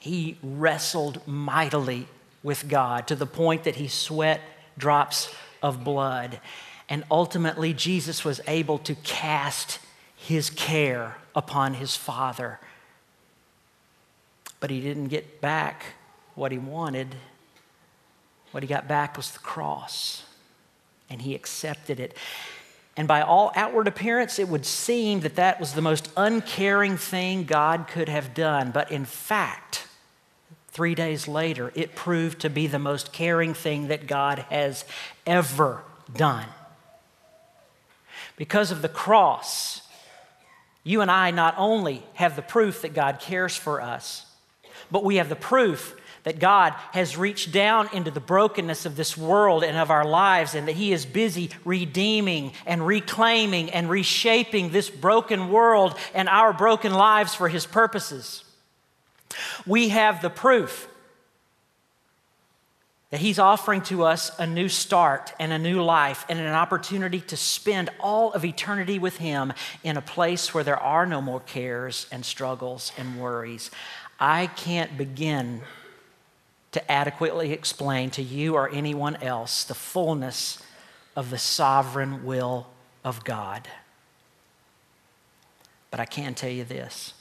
he 0.00 0.38
wrestled 0.42 1.26
mightily 1.28 2.08
with 2.42 2.68
God 2.68 3.06
to 3.08 3.14
the 3.14 3.26
point 3.26 3.64
that 3.64 3.76
he 3.76 3.86
sweat 3.86 4.40
drops 4.76 5.32
of 5.62 5.84
blood. 5.84 6.40
And 6.88 7.04
ultimately, 7.10 7.72
Jesus 7.74 8.24
was 8.24 8.40
able 8.48 8.78
to 8.78 8.94
cast 8.96 9.78
his 10.16 10.50
care 10.50 11.16
upon 11.36 11.74
his 11.74 11.96
Father. 11.96 12.58
But 14.58 14.70
he 14.70 14.80
didn't 14.80 15.08
get 15.08 15.40
back 15.40 15.84
what 16.34 16.50
he 16.50 16.58
wanted. 16.58 17.14
What 18.52 18.62
he 18.62 18.68
got 18.68 18.88
back 18.88 19.16
was 19.16 19.30
the 19.30 19.38
cross, 19.38 20.24
and 21.08 21.22
he 21.22 21.34
accepted 21.34 22.00
it. 22.00 22.16
And 22.96 23.06
by 23.06 23.20
all 23.20 23.52
outward 23.54 23.86
appearance, 23.86 24.38
it 24.38 24.48
would 24.48 24.66
seem 24.66 25.20
that 25.20 25.36
that 25.36 25.60
was 25.60 25.74
the 25.74 25.82
most 25.82 26.10
uncaring 26.16 26.96
thing 26.96 27.44
God 27.44 27.86
could 27.86 28.08
have 28.08 28.34
done. 28.34 28.72
But 28.72 28.90
in 28.90 29.04
fact, 29.04 29.86
three 30.72 30.94
days 30.94 31.26
later, 31.26 31.72
it 31.74 31.94
proved 31.94 32.40
to 32.40 32.50
be 32.50 32.66
the 32.66 32.78
most 32.78 33.12
caring 33.12 33.54
thing 33.54 33.88
that 33.88 34.06
God 34.06 34.40
has 34.50 34.84
ever 35.26 35.82
done. 36.14 36.46
Because 38.36 38.70
of 38.70 38.82
the 38.82 38.88
cross, 38.88 39.82
you 40.82 41.00
and 41.00 41.10
I 41.10 41.30
not 41.30 41.54
only 41.58 42.02
have 42.14 42.36
the 42.36 42.42
proof 42.42 42.82
that 42.82 42.94
God 42.94 43.20
cares 43.20 43.56
for 43.56 43.80
us, 43.80 44.24
but 44.90 45.04
we 45.04 45.16
have 45.16 45.28
the 45.28 45.36
proof 45.36 45.94
that 46.22 46.38
God 46.38 46.74
has 46.92 47.16
reached 47.16 47.50
down 47.50 47.88
into 47.92 48.10
the 48.10 48.20
brokenness 48.20 48.84
of 48.84 48.96
this 48.96 49.16
world 49.16 49.64
and 49.64 49.76
of 49.76 49.90
our 49.90 50.04
lives, 50.04 50.54
and 50.54 50.68
that 50.68 50.76
He 50.76 50.92
is 50.92 51.06
busy 51.06 51.50
redeeming 51.64 52.52
and 52.66 52.86
reclaiming 52.86 53.70
and 53.70 53.88
reshaping 53.88 54.70
this 54.70 54.90
broken 54.90 55.50
world 55.50 55.96
and 56.14 56.28
our 56.28 56.52
broken 56.52 56.92
lives 56.92 57.34
for 57.34 57.48
His 57.48 57.66
purposes. 57.66 58.44
We 59.66 59.90
have 59.90 60.22
the 60.22 60.30
proof 60.30 60.88
that 63.10 63.20
He's 63.20 63.38
offering 63.38 63.82
to 63.82 64.04
us 64.04 64.30
a 64.38 64.46
new 64.46 64.68
start 64.68 65.32
and 65.38 65.52
a 65.52 65.58
new 65.58 65.82
life 65.82 66.24
and 66.28 66.38
an 66.38 66.54
opportunity 66.54 67.20
to 67.22 67.36
spend 67.36 67.90
all 67.98 68.32
of 68.32 68.44
eternity 68.44 68.98
with 68.98 69.16
Him 69.16 69.52
in 69.82 69.96
a 69.96 70.02
place 70.02 70.54
where 70.54 70.64
there 70.64 70.78
are 70.78 71.06
no 71.06 71.20
more 71.20 71.40
cares 71.40 72.06
and 72.12 72.24
struggles 72.24 72.92
and 72.96 73.20
worries. 73.20 73.70
I 74.18 74.46
can't 74.46 74.96
begin 74.96 75.62
to 76.72 76.90
adequately 76.90 77.52
explain 77.52 78.10
to 78.10 78.22
you 78.22 78.54
or 78.54 78.68
anyone 78.70 79.16
else 79.16 79.64
the 79.64 79.74
fullness 79.74 80.62
of 81.16 81.30
the 81.30 81.38
sovereign 81.38 82.24
will 82.24 82.68
of 83.04 83.24
God. 83.24 83.66
But 85.90 85.98
I 85.98 86.04
can 86.04 86.34
tell 86.34 86.50
you 86.50 86.62
this 86.62 87.14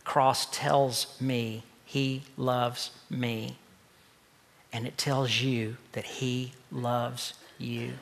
cross 0.00 0.46
tells 0.46 1.20
me 1.20 1.62
He 1.84 2.22
loves 2.36 2.90
me, 3.08 3.58
and 4.72 4.86
it 4.86 4.96
tells 4.96 5.40
you 5.40 5.76
that 5.92 6.04
He 6.04 6.52
loves 6.70 7.34
you. 7.58 7.92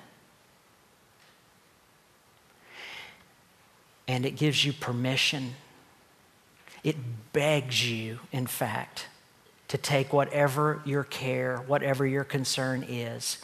And 4.07 4.25
it 4.25 4.37
gives 4.37 4.65
you 4.65 4.73
permission. 4.73 5.55
It 6.83 6.97
begs 7.33 7.91
you, 7.91 8.21
in 8.33 8.47
fact, 8.47 9.09
to 9.69 9.77
take 9.77 10.13
whatever 10.13 10.81
your 10.87 11.05
care, 11.05 11.59
whatever 11.59 12.07
your 12.07 12.25
concern 12.25 12.85
is, 12.89 13.39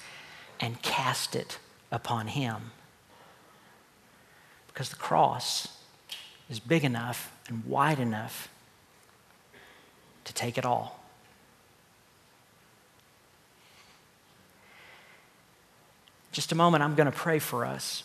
and 0.60 0.80
cast 0.80 1.36
it 1.36 1.58
upon 1.90 2.28
Him. 2.28 2.72
Because 4.68 4.88
the 4.88 4.96
cross 4.96 5.68
is 6.48 6.60
big 6.60 6.84
enough 6.84 7.33
and 7.48 7.64
wide 7.64 7.98
enough 7.98 8.48
to 10.24 10.32
take 10.32 10.56
it 10.58 10.64
all. 10.64 11.00
Just 16.32 16.50
a 16.50 16.54
moment, 16.54 16.82
I'm 16.82 16.94
going 16.94 17.10
to 17.10 17.16
pray 17.16 17.38
for 17.38 17.64
us. 17.64 18.02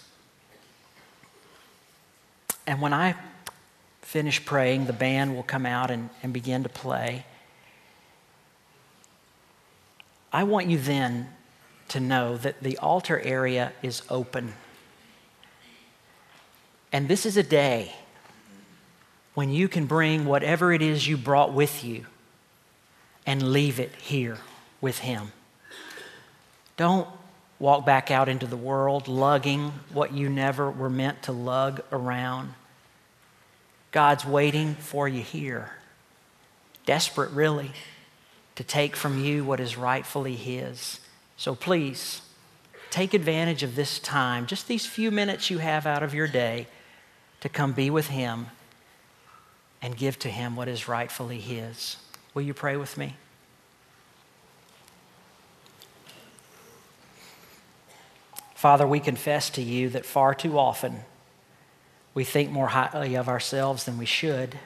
And 2.68 2.82
when 2.82 2.94
I 2.94 3.16
finish 4.02 4.46
praying, 4.46 4.86
the 4.86 4.94
band 4.94 5.36
will 5.36 5.44
come 5.44 5.66
out 5.66 5.90
and, 5.90 6.10
and 6.22 6.32
begin 6.32 6.64
to 6.64 6.70
play. 6.70 7.26
I 10.32 10.44
want 10.44 10.68
you 10.68 10.78
then 10.78 11.30
to 11.88 12.00
know 12.00 12.38
that 12.38 12.62
the 12.62 12.78
altar 12.78 13.20
area 13.20 13.74
is 13.82 14.04
open. 14.10 14.54
And 16.92 17.08
this 17.08 17.26
is 17.26 17.38
a 17.38 17.44
day 17.44 17.96
when 19.40 19.52
you 19.52 19.70
can 19.70 19.86
bring 19.86 20.26
whatever 20.26 20.74
it 20.74 20.82
is 20.82 21.08
you 21.08 21.16
brought 21.16 21.54
with 21.54 21.82
you 21.86 22.06
and 23.26 23.54
leave 23.54 23.80
it 23.80 23.96
here 23.96 24.38
with 24.82 25.00
Him. 25.00 25.32
Don't 26.76 27.08
walk 27.58 27.86
back 27.86 28.12
out 28.12 28.28
into 28.28 28.46
the 28.46 28.58
world 28.58 29.08
lugging 29.08 29.72
what 29.94 30.12
you 30.12 30.28
never 30.28 30.70
were 30.70 30.90
meant 30.90 31.24
to 31.24 31.32
lug 31.32 31.82
around. 31.90 32.54
God's 33.94 34.26
waiting 34.26 34.76
for 34.76 35.08
you 35.08 35.22
here. 35.22 35.72
Desperate, 36.86 37.32
really 37.32 37.72
to 38.58 38.64
take 38.66 38.94
from 38.94 39.24
you 39.24 39.46
what 39.46 39.62
is 39.62 39.78
rightfully 39.78 40.36
His. 40.36 41.00
So 41.38 41.56
please, 41.56 42.24
take 42.92 43.14
advantage 43.14 43.64
of 43.64 43.78
this 43.78 44.00
time, 44.00 44.48
just 44.48 44.68
these 44.68 44.86
few 44.86 45.12
minutes 45.12 45.50
you 45.50 45.60
have 45.60 45.86
out 45.86 46.04
of 46.04 46.14
your 46.14 46.28
day, 46.28 46.68
to 47.40 47.48
come 47.48 47.72
be 47.72 47.90
with 47.90 48.08
Him 48.08 48.48
and 49.82 49.96
give 49.96 50.20
to 50.20 50.30
Him 50.30 50.56
what 50.56 50.68
is 50.68 50.88
rightfully 50.88 51.40
His. 51.40 51.98
Will 52.34 52.42
you 52.42 52.54
pray 52.54 52.78
with 52.78 52.98
me? 52.98 53.16
Father, 58.56 58.86
we 58.86 59.00
confess 59.00 59.50
to 59.52 59.62
you 59.62 59.90
that 59.90 60.06
far 60.06 60.36
too 60.36 60.60
often 60.60 61.00
we 62.14 62.24
think 62.24 62.52
more 62.52 62.68
highly 62.68 63.16
of 63.16 63.30
ourselves 63.30 63.86
than 63.86 63.98
we 63.98 64.06
should. 64.06 64.58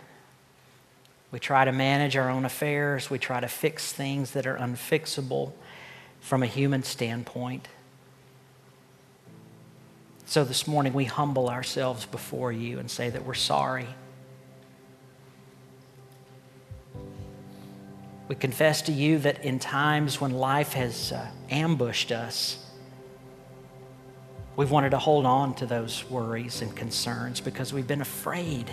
We 1.31 1.39
try 1.39 1.65
to 1.65 1.71
manage 1.71 2.15
our 2.15 2.29
own 2.29 2.45
affairs. 2.45 3.09
We 3.09 3.19
try 3.19 3.39
to 3.39 3.47
fix 3.47 3.91
things 3.91 4.31
that 4.31 4.47
are 4.47 4.57
unfixable 4.57 5.51
from 6.19 6.41
a 6.41 6.47
human 6.47 6.83
standpoint. 6.83 7.67
So 10.25 10.43
this 10.43 10.67
morning, 10.67 10.93
we 10.93 11.05
humble 11.05 11.49
ourselves 11.49 12.05
before 12.05 12.51
you 12.51 12.79
and 12.79 12.89
say 12.89 13.09
that 13.09 13.25
we're 13.25 13.33
sorry. 13.33 13.87
We 18.27 18.35
confess 18.35 18.81
to 18.83 18.91
you 18.91 19.19
that 19.19 19.43
in 19.43 19.59
times 19.59 20.21
when 20.21 20.31
life 20.31 20.73
has 20.73 21.11
uh, 21.11 21.27
ambushed 21.49 22.11
us, 22.11 22.57
we've 24.55 24.71
wanted 24.71 24.91
to 24.91 24.97
hold 24.97 25.25
on 25.25 25.53
to 25.55 25.65
those 25.65 26.09
worries 26.09 26.61
and 26.61 26.73
concerns 26.75 27.41
because 27.41 27.73
we've 27.73 27.87
been 27.87 28.01
afraid 28.01 28.71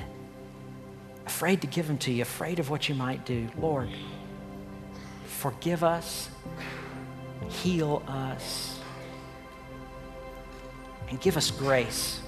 afraid 1.30 1.60
to 1.60 1.68
give 1.68 1.86
them 1.86 1.96
to 1.96 2.12
you, 2.12 2.22
afraid 2.22 2.58
of 2.58 2.70
what 2.70 2.88
you 2.88 2.94
might 2.94 3.24
do. 3.24 3.48
Lord, 3.56 3.88
forgive 5.26 5.84
us, 5.84 6.28
heal 7.48 8.02
us, 8.08 8.80
and 11.08 11.20
give 11.20 11.36
us 11.36 11.52
grace 11.52 12.20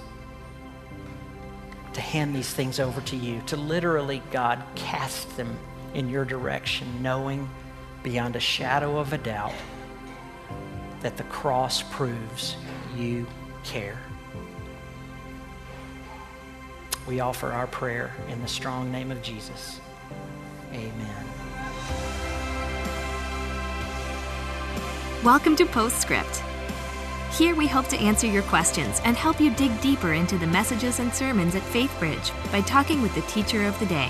to 1.91 1.99
hand 1.99 2.33
these 2.33 2.51
things 2.51 2.79
over 2.79 3.01
to 3.01 3.17
you, 3.17 3.41
to 3.47 3.57
literally, 3.57 4.23
God, 4.31 4.63
cast 4.75 5.35
them 5.35 5.59
in 5.93 6.09
your 6.09 6.25
direction, 6.25 6.87
knowing 7.01 7.49
beyond 8.01 8.35
a 8.35 8.39
shadow 8.39 8.97
of 8.97 9.13
a 9.13 9.17
doubt 9.17 9.53
that 11.01 11.17
the 11.17 11.23
cross 11.23 11.83
proves 11.83 12.55
you 12.95 13.25
care 13.63 13.99
we 17.07 17.19
offer 17.19 17.51
our 17.51 17.67
prayer 17.67 18.13
in 18.29 18.41
the 18.41 18.47
strong 18.47 18.91
name 18.91 19.11
of 19.11 19.21
Jesus. 19.21 19.79
Amen. 20.71 21.25
Welcome 25.23 25.55
to 25.57 25.65
Postscript. 25.65 26.41
Here 27.37 27.55
we 27.55 27.67
hope 27.67 27.87
to 27.87 27.97
answer 27.97 28.27
your 28.27 28.43
questions 28.43 29.01
and 29.03 29.17
help 29.17 29.39
you 29.39 29.53
dig 29.55 29.79
deeper 29.81 30.13
into 30.13 30.37
the 30.37 30.47
messages 30.47 30.99
and 30.99 31.13
sermons 31.13 31.55
at 31.55 31.63
FaithBridge 31.63 32.31
by 32.51 32.61
talking 32.61 33.01
with 33.01 33.13
the 33.15 33.21
teacher 33.21 33.65
of 33.65 33.77
the 33.79 33.85
day. 33.87 34.09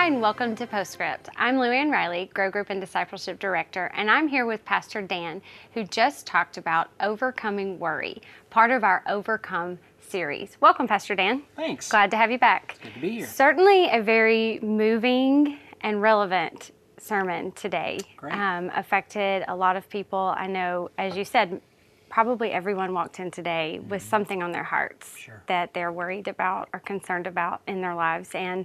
And 0.00 0.22
welcome 0.22 0.56
to 0.56 0.66
Postscript. 0.66 1.28
I'm 1.36 1.56
Luann 1.56 1.92
Riley, 1.92 2.30
Grow 2.32 2.50
Group 2.50 2.70
and 2.70 2.80
Discipleship 2.80 3.38
Director, 3.38 3.90
and 3.94 4.10
I'm 4.10 4.28
here 4.28 4.46
with 4.46 4.64
Pastor 4.64 5.02
Dan, 5.02 5.42
who 5.74 5.84
just 5.84 6.26
talked 6.26 6.56
about 6.56 6.88
overcoming 7.00 7.78
worry, 7.78 8.22
part 8.48 8.70
of 8.70 8.82
our 8.82 9.04
Overcome 9.06 9.78
series. 10.00 10.56
Welcome, 10.58 10.88
Pastor 10.88 11.14
Dan. 11.14 11.42
Thanks. 11.54 11.90
Glad 11.90 12.10
to 12.12 12.16
have 12.16 12.30
you 12.30 12.38
back. 12.38 12.78
Good 12.82 12.94
to 12.94 13.00
be 13.00 13.10
here. 13.10 13.26
Certainly 13.26 13.90
a 13.90 14.02
very 14.02 14.58
moving 14.62 15.58
and 15.82 16.00
relevant 16.00 16.72
sermon 16.98 17.52
today. 17.52 17.98
Great. 18.16 18.32
Um, 18.32 18.70
affected 18.74 19.44
a 19.48 19.54
lot 19.54 19.76
of 19.76 19.86
people. 19.90 20.34
I 20.34 20.46
know, 20.46 20.90
as 20.96 21.14
you 21.14 21.26
said, 21.26 21.60
probably 22.08 22.50
everyone 22.52 22.94
walked 22.94 23.20
in 23.20 23.30
today 23.30 23.80
with 23.86 24.02
something 24.02 24.42
on 24.42 24.50
their 24.50 24.64
hearts 24.64 25.14
Sure. 25.18 25.42
that 25.46 25.74
they're 25.74 25.92
worried 25.92 26.26
about 26.26 26.70
or 26.72 26.80
concerned 26.80 27.26
about 27.26 27.60
in 27.68 27.82
their 27.82 27.94
lives, 27.94 28.30
and 28.34 28.64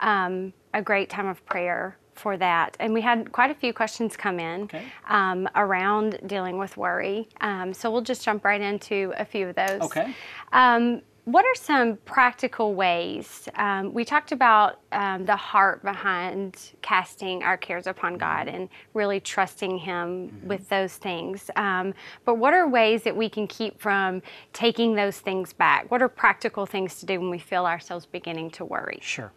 um, 0.00 0.52
a 0.76 0.82
great 0.82 1.08
time 1.08 1.26
of 1.26 1.44
prayer 1.46 1.96
for 2.14 2.36
that. 2.36 2.76
And 2.80 2.94
we 2.94 3.00
had 3.00 3.32
quite 3.32 3.50
a 3.50 3.54
few 3.54 3.72
questions 3.72 4.16
come 4.16 4.38
in 4.38 4.62
Okay. 4.64 4.84
um, 5.08 5.48
around 5.54 6.18
dealing 6.26 6.58
with 6.58 6.76
worry. 6.76 7.28
Um, 7.40 7.74
so 7.74 7.90
we'll 7.90 8.02
just 8.02 8.22
jump 8.24 8.44
right 8.44 8.60
into 8.60 9.12
a 9.18 9.24
few 9.24 9.48
of 9.48 9.54
those. 9.56 9.82
Okay. 9.82 10.14
Um, 10.52 11.02
what 11.24 11.44
are 11.44 11.54
some 11.56 11.96
practical 12.04 12.74
ways? 12.74 13.48
Um, 13.56 13.92
we 13.92 14.04
talked 14.04 14.30
about 14.30 14.78
um, 14.92 15.24
the 15.26 15.34
heart 15.34 15.82
behind 15.82 16.70
casting 16.82 17.42
our 17.42 17.56
cares 17.56 17.88
upon 17.88 18.16
God 18.16 18.46
and 18.46 18.68
really 18.94 19.18
trusting 19.18 19.76
Him 19.78 20.40
with 20.44 20.68
those 20.68 20.94
things. 20.94 21.50
Um, 21.56 21.94
but 22.24 22.36
what 22.36 22.54
are 22.54 22.68
ways 22.68 23.02
that 23.02 23.16
we 23.16 23.28
can 23.28 23.48
keep 23.48 23.80
from 23.80 24.22
taking 24.52 24.94
those 24.94 25.18
things 25.18 25.52
back? 25.52 25.90
What 25.90 26.00
are 26.00 26.08
practical 26.08 26.64
things 26.64 27.00
to 27.00 27.06
do 27.06 27.18
when 27.20 27.30
we 27.30 27.40
feel 27.40 27.66
ourselves 27.66 28.06
beginning 28.06 28.50
to 28.52 28.64
worry? 28.64 29.00
Sure. 29.02 29.32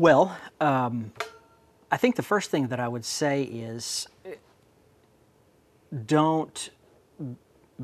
Well, 0.00 0.34
um, 0.62 1.12
I 1.92 1.98
think 1.98 2.16
the 2.16 2.22
first 2.22 2.50
thing 2.50 2.68
that 2.68 2.80
I 2.80 2.88
would 2.88 3.04
say 3.04 3.42
is 3.42 4.08
don't 6.06 6.70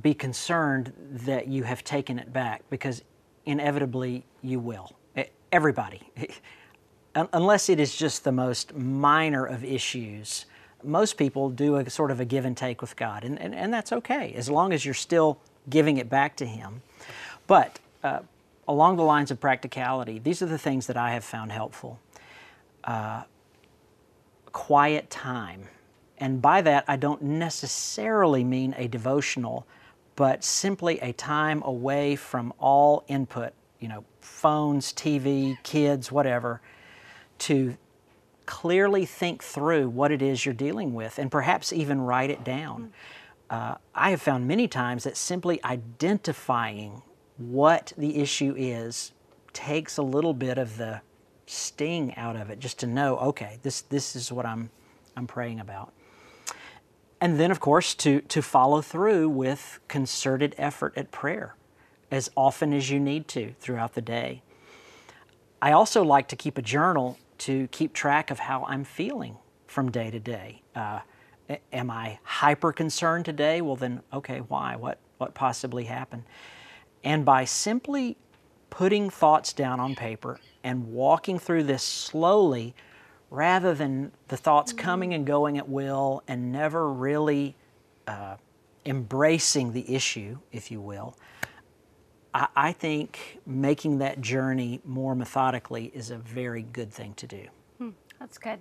be 0.00 0.14
concerned 0.14 0.94
that 1.10 1.48
you 1.48 1.64
have 1.64 1.84
taken 1.84 2.18
it 2.18 2.32
back 2.32 2.62
because 2.70 3.04
inevitably 3.44 4.24
you 4.40 4.60
will. 4.60 4.96
Everybody. 5.52 6.10
Unless 7.14 7.68
it 7.68 7.78
is 7.78 7.94
just 7.94 8.24
the 8.24 8.32
most 8.32 8.74
minor 8.74 9.44
of 9.44 9.62
issues, 9.62 10.46
most 10.82 11.18
people 11.18 11.50
do 11.50 11.76
a 11.76 11.90
sort 11.90 12.10
of 12.10 12.18
a 12.18 12.24
give 12.24 12.46
and 12.46 12.56
take 12.56 12.80
with 12.80 12.96
God, 12.96 13.24
and, 13.24 13.38
and, 13.38 13.54
and 13.54 13.74
that's 13.74 13.92
okay 13.92 14.32
as 14.38 14.48
long 14.48 14.72
as 14.72 14.86
you're 14.86 14.94
still 14.94 15.38
giving 15.68 15.98
it 15.98 16.08
back 16.08 16.34
to 16.36 16.46
Him. 16.46 16.80
But 17.46 17.78
uh, 18.02 18.20
along 18.66 18.96
the 18.96 19.02
lines 19.02 19.30
of 19.30 19.38
practicality, 19.38 20.18
these 20.18 20.40
are 20.40 20.46
the 20.46 20.56
things 20.56 20.86
that 20.86 20.96
I 20.96 21.10
have 21.10 21.22
found 21.22 21.52
helpful 21.52 22.00
quiet 24.52 25.10
time. 25.10 25.68
And 26.18 26.40
by 26.40 26.62
that, 26.62 26.84
I 26.88 26.96
don't 26.96 27.22
necessarily 27.22 28.42
mean 28.42 28.74
a 28.78 28.88
devotional, 28.88 29.66
but 30.14 30.42
simply 30.42 30.98
a 31.00 31.12
time 31.12 31.62
away 31.62 32.16
from 32.16 32.52
all 32.58 33.04
input, 33.08 33.52
you 33.80 33.88
know, 33.88 34.04
phones, 34.20 34.92
TV, 34.92 35.62
kids, 35.62 36.10
whatever, 36.10 36.62
to 37.38 37.76
clearly 38.46 39.04
think 39.04 39.42
through 39.42 39.88
what 39.88 40.10
it 40.10 40.22
is 40.22 40.46
you're 40.46 40.54
dealing 40.54 40.94
with 40.94 41.18
and 41.18 41.30
perhaps 41.30 41.72
even 41.72 42.00
write 42.00 42.30
it 42.30 42.44
down. 42.44 42.92
Uh, 43.50 43.74
I 43.94 44.10
have 44.10 44.22
found 44.22 44.48
many 44.48 44.68
times 44.68 45.04
that 45.04 45.16
simply 45.16 45.62
identifying 45.64 47.02
what 47.36 47.92
the 47.98 48.16
issue 48.16 48.54
is 48.56 49.12
takes 49.52 49.98
a 49.98 50.02
little 50.02 50.34
bit 50.34 50.58
of 50.58 50.78
the 50.78 51.02
sting 51.46 52.14
out 52.16 52.36
of 52.36 52.50
it 52.50 52.58
just 52.58 52.78
to 52.80 52.86
know, 52.86 53.16
okay, 53.18 53.58
this, 53.62 53.82
this 53.82 54.16
is 54.16 54.30
what 54.30 54.44
I'm, 54.44 54.70
I'm 55.16 55.26
praying 55.26 55.60
about. 55.60 55.92
And 57.20 57.40
then, 57.40 57.50
of 57.50 57.60
course, 57.60 57.94
to, 57.96 58.20
to 58.20 58.42
follow 58.42 58.82
through 58.82 59.28
with 59.30 59.80
concerted 59.88 60.54
effort 60.58 60.92
at 60.96 61.10
prayer 61.10 61.54
as 62.10 62.30
often 62.36 62.72
as 62.72 62.90
you 62.90 63.00
need 63.00 63.26
to 63.28 63.54
throughout 63.58 63.94
the 63.94 64.02
day. 64.02 64.42
I 65.62 65.72
also 65.72 66.04
like 66.04 66.28
to 66.28 66.36
keep 66.36 66.58
a 66.58 66.62
journal 66.62 67.18
to 67.38 67.68
keep 67.68 67.92
track 67.92 68.30
of 68.30 68.40
how 68.40 68.64
I'm 68.64 68.84
feeling 68.84 69.36
from 69.66 69.90
day 69.90 70.10
to 70.10 70.20
day. 70.20 70.62
Uh, 70.74 71.00
am 71.72 71.90
I 71.90 72.18
hyper 72.22 72.72
concerned 72.72 73.24
today? 73.24 73.60
Well, 73.60 73.76
then, 73.76 74.02
okay, 74.12 74.38
why? 74.38 74.76
What, 74.76 74.98
what 75.18 75.34
possibly 75.34 75.84
happened? 75.84 76.24
And 77.02 77.24
by 77.24 77.44
simply 77.44 78.16
putting 78.70 79.10
thoughts 79.10 79.52
down 79.52 79.80
on 79.80 79.94
paper 79.94 80.38
and 80.64 80.92
walking 80.92 81.38
through 81.38 81.64
this 81.64 81.82
slowly, 81.82 82.74
rather 83.30 83.74
than 83.74 84.12
the 84.28 84.36
thoughts 84.36 84.72
coming 84.72 85.14
and 85.14 85.26
going 85.26 85.58
at 85.58 85.68
will 85.68 86.22
and 86.28 86.52
never 86.52 86.92
really 86.92 87.56
uh, 88.06 88.36
embracing 88.84 89.72
the 89.72 89.94
issue, 89.94 90.38
if 90.52 90.70
you 90.70 90.80
will, 90.80 91.16
I, 92.34 92.48
I 92.56 92.72
think 92.72 93.38
making 93.46 93.98
that 93.98 94.20
journey 94.20 94.80
more 94.84 95.14
methodically 95.14 95.86
is 95.94 96.10
a 96.10 96.16
very 96.16 96.62
good 96.62 96.92
thing 96.92 97.14
to 97.14 97.26
do. 97.26 97.48
That's 98.18 98.38
good. 98.38 98.60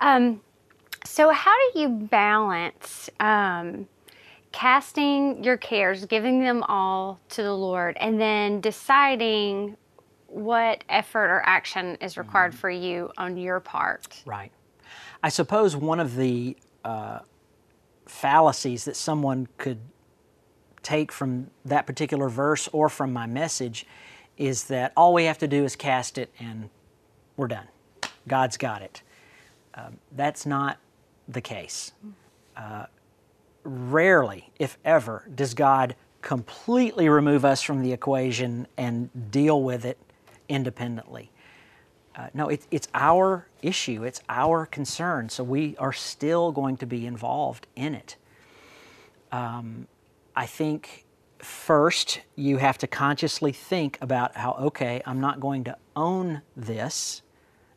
Um, 0.00 0.40
so, 1.04 1.30
how 1.30 1.54
do 1.72 1.80
you 1.80 1.88
balance 1.88 3.10
um, 3.20 3.88
casting 4.52 5.42
your 5.44 5.56
cares, 5.56 6.04
giving 6.06 6.40
them 6.40 6.62
all 6.64 7.20
to 7.30 7.42
the 7.42 7.54
Lord, 7.54 7.96
and 7.98 8.20
then 8.20 8.60
deciding 8.60 9.76
what 10.26 10.84
effort 10.88 11.30
or 11.30 11.42
action 11.44 11.96
is 12.00 12.18
required 12.18 12.54
for 12.54 12.70
you 12.70 13.10
on 13.16 13.36
your 13.36 13.60
part? 13.60 14.22
Right. 14.26 14.52
I 15.22 15.30
suppose 15.30 15.74
one 15.74 16.00
of 16.00 16.16
the 16.16 16.56
uh, 16.84 17.20
fallacies 18.06 18.84
that 18.84 18.96
someone 18.96 19.48
could 19.56 19.78
take 20.82 21.12
from 21.12 21.50
that 21.64 21.86
particular 21.86 22.28
verse 22.28 22.68
or 22.72 22.88
from 22.88 23.12
my 23.12 23.26
message 23.26 23.86
is 24.36 24.64
that 24.64 24.92
all 24.96 25.12
we 25.12 25.24
have 25.24 25.38
to 25.38 25.48
do 25.48 25.64
is 25.64 25.74
cast 25.74 26.18
it 26.18 26.32
and 26.38 26.70
we're 27.36 27.48
done. 27.48 27.66
God's 28.26 28.56
got 28.56 28.82
it. 28.82 29.02
Um, 29.74 29.98
that's 30.12 30.46
not 30.46 30.78
the 31.26 31.40
case. 31.40 31.92
Uh, 32.56 32.86
rarely, 33.64 34.50
if 34.58 34.78
ever, 34.84 35.28
does 35.34 35.54
God 35.54 35.96
completely 36.22 37.08
remove 37.08 37.44
us 37.44 37.62
from 37.62 37.82
the 37.82 37.92
equation 37.92 38.66
and 38.76 39.30
deal 39.30 39.62
with 39.62 39.84
it 39.84 39.98
independently. 40.48 41.30
Uh, 42.16 42.28
no, 42.34 42.48
it, 42.48 42.66
it's 42.70 42.88
our 42.94 43.46
issue, 43.62 44.02
it's 44.02 44.20
our 44.28 44.66
concern, 44.66 45.28
so 45.28 45.44
we 45.44 45.76
are 45.76 45.92
still 45.92 46.50
going 46.50 46.76
to 46.76 46.86
be 46.86 47.06
involved 47.06 47.66
in 47.76 47.94
it. 47.94 48.16
Um, 49.30 49.86
I 50.34 50.46
think 50.46 51.04
first 51.38 52.20
you 52.34 52.56
have 52.56 52.78
to 52.78 52.88
consciously 52.88 53.52
think 53.52 53.98
about 54.00 54.36
how, 54.36 54.52
okay, 54.54 55.00
I'm 55.06 55.20
not 55.20 55.38
going 55.38 55.62
to 55.64 55.76
own 55.94 56.42
this. 56.56 57.22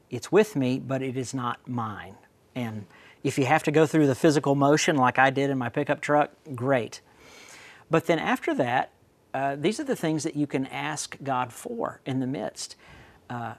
It's 0.10 0.32
with 0.32 0.56
me, 0.56 0.80
but 0.80 1.04
it 1.04 1.16
is 1.16 1.34
not 1.34 1.68
mine. 1.68 2.16
And 2.56 2.88
if 3.24 3.38
you 3.38 3.46
have 3.46 3.64
to 3.64 3.72
go 3.72 3.86
through 3.86 4.08
the 4.08 4.16
physical 4.16 4.56
motion 4.56 4.96
like 4.96 5.20
I 5.20 5.30
did 5.30 5.50
in 5.50 5.58
my 5.58 5.70
pickup 5.70 6.02
truck, 6.02 6.32
great. 6.56 7.02
But 7.90 8.08
then 8.08 8.20
after 8.20 8.54
that, 8.56 8.92
uh, 9.34 9.56
these 9.56 9.80
are 9.80 9.84
the 9.84 9.96
things 9.96 10.24
that 10.24 10.36
you 10.36 10.48
can 10.48 10.66
ask 10.68 11.18
God 11.24 11.54
for 11.54 12.02
in 12.06 12.20
the 12.20 12.28
midst. 12.28 12.76
Uh, 13.30 13.54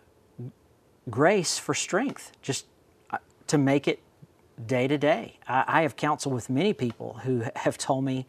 grace 1.08 1.58
for 1.58 1.74
strength, 1.74 2.32
just 2.42 2.66
uh, 3.10 3.18
to 3.46 3.58
make 3.58 3.88
it 3.88 4.00
day 4.66 4.86
to 4.86 4.98
day. 4.98 5.38
I, 5.48 5.64
I 5.66 5.82
have 5.82 5.96
counseled 5.96 6.34
with 6.34 6.50
many 6.50 6.72
people 6.72 7.20
who 7.24 7.44
have 7.56 7.78
told 7.78 8.04
me 8.04 8.26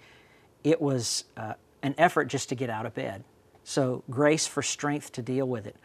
it 0.63 0.81
was 0.81 1.25
uh, 1.35 1.53
an 1.81 1.95
effort 1.97 2.25
just 2.25 2.49
to 2.49 2.55
get 2.55 2.69
out 2.69 2.85
of 2.85 2.93
bed. 2.93 3.23
So, 3.65 4.03
grace 4.09 4.45
for 4.45 4.61
strength 4.61 5.13
to 5.13 5.21
deal 5.21 5.47
with 5.47 5.65
it, 5.65 5.75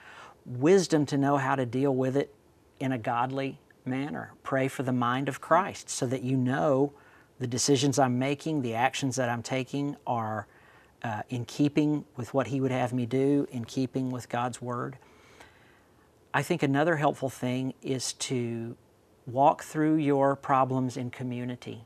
wisdom 0.45 1.07
to 1.07 1.17
know 1.17 1.37
how 1.37 1.55
to 1.55 1.65
deal 1.65 1.95
with 1.95 2.17
it 2.17 2.35
in 2.81 2.93
a 2.93 2.99
godly 2.99 3.59
manner. 3.89 4.35
Pray 4.43 4.69
for 4.69 4.83
the 4.83 4.93
mind 4.93 5.29
of 5.29 5.41
Christ 5.41 5.89
so 5.91 6.07
that 6.07 6.23
you 6.23 6.37
know 6.37 6.93
the 7.39 7.47
decisions 7.47 7.99
I'm 7.99 8.19
making, 8.19 8.63
the 8.63 8.75
actions 8.75 9.17
that 9.17 9.29
I'm 9.29 9.43
taking 9.43 9.97
are 10.07 10.47
uh, 11.03 11.23
in 11.29 11.45
keeping 11.45 12.05
with 12.17 12.35
what 12.35 12.49
He 12.49 12.61
would 12.61 12.71
have 12.71 12.93
me 12.93 13.07
do, 13.07 13.47
in 13.51 13.65
keeping 13.65 14.11
with 14.11 14.29
God's 14.29 14.61
Word. 14.61 14.99
I 16.35 16.43
think 16.43 16.63
another 16.63 16.97
helpful 16.97 17.31
thing 17.31 17.75
is 17.83 18.13
to 18.15 18.77
walk 19.27 19.63
through 19.63 19.97
your 19.97 20.37
problems 20.37 20.97
in 20.97 21.11
community 21.11 21.85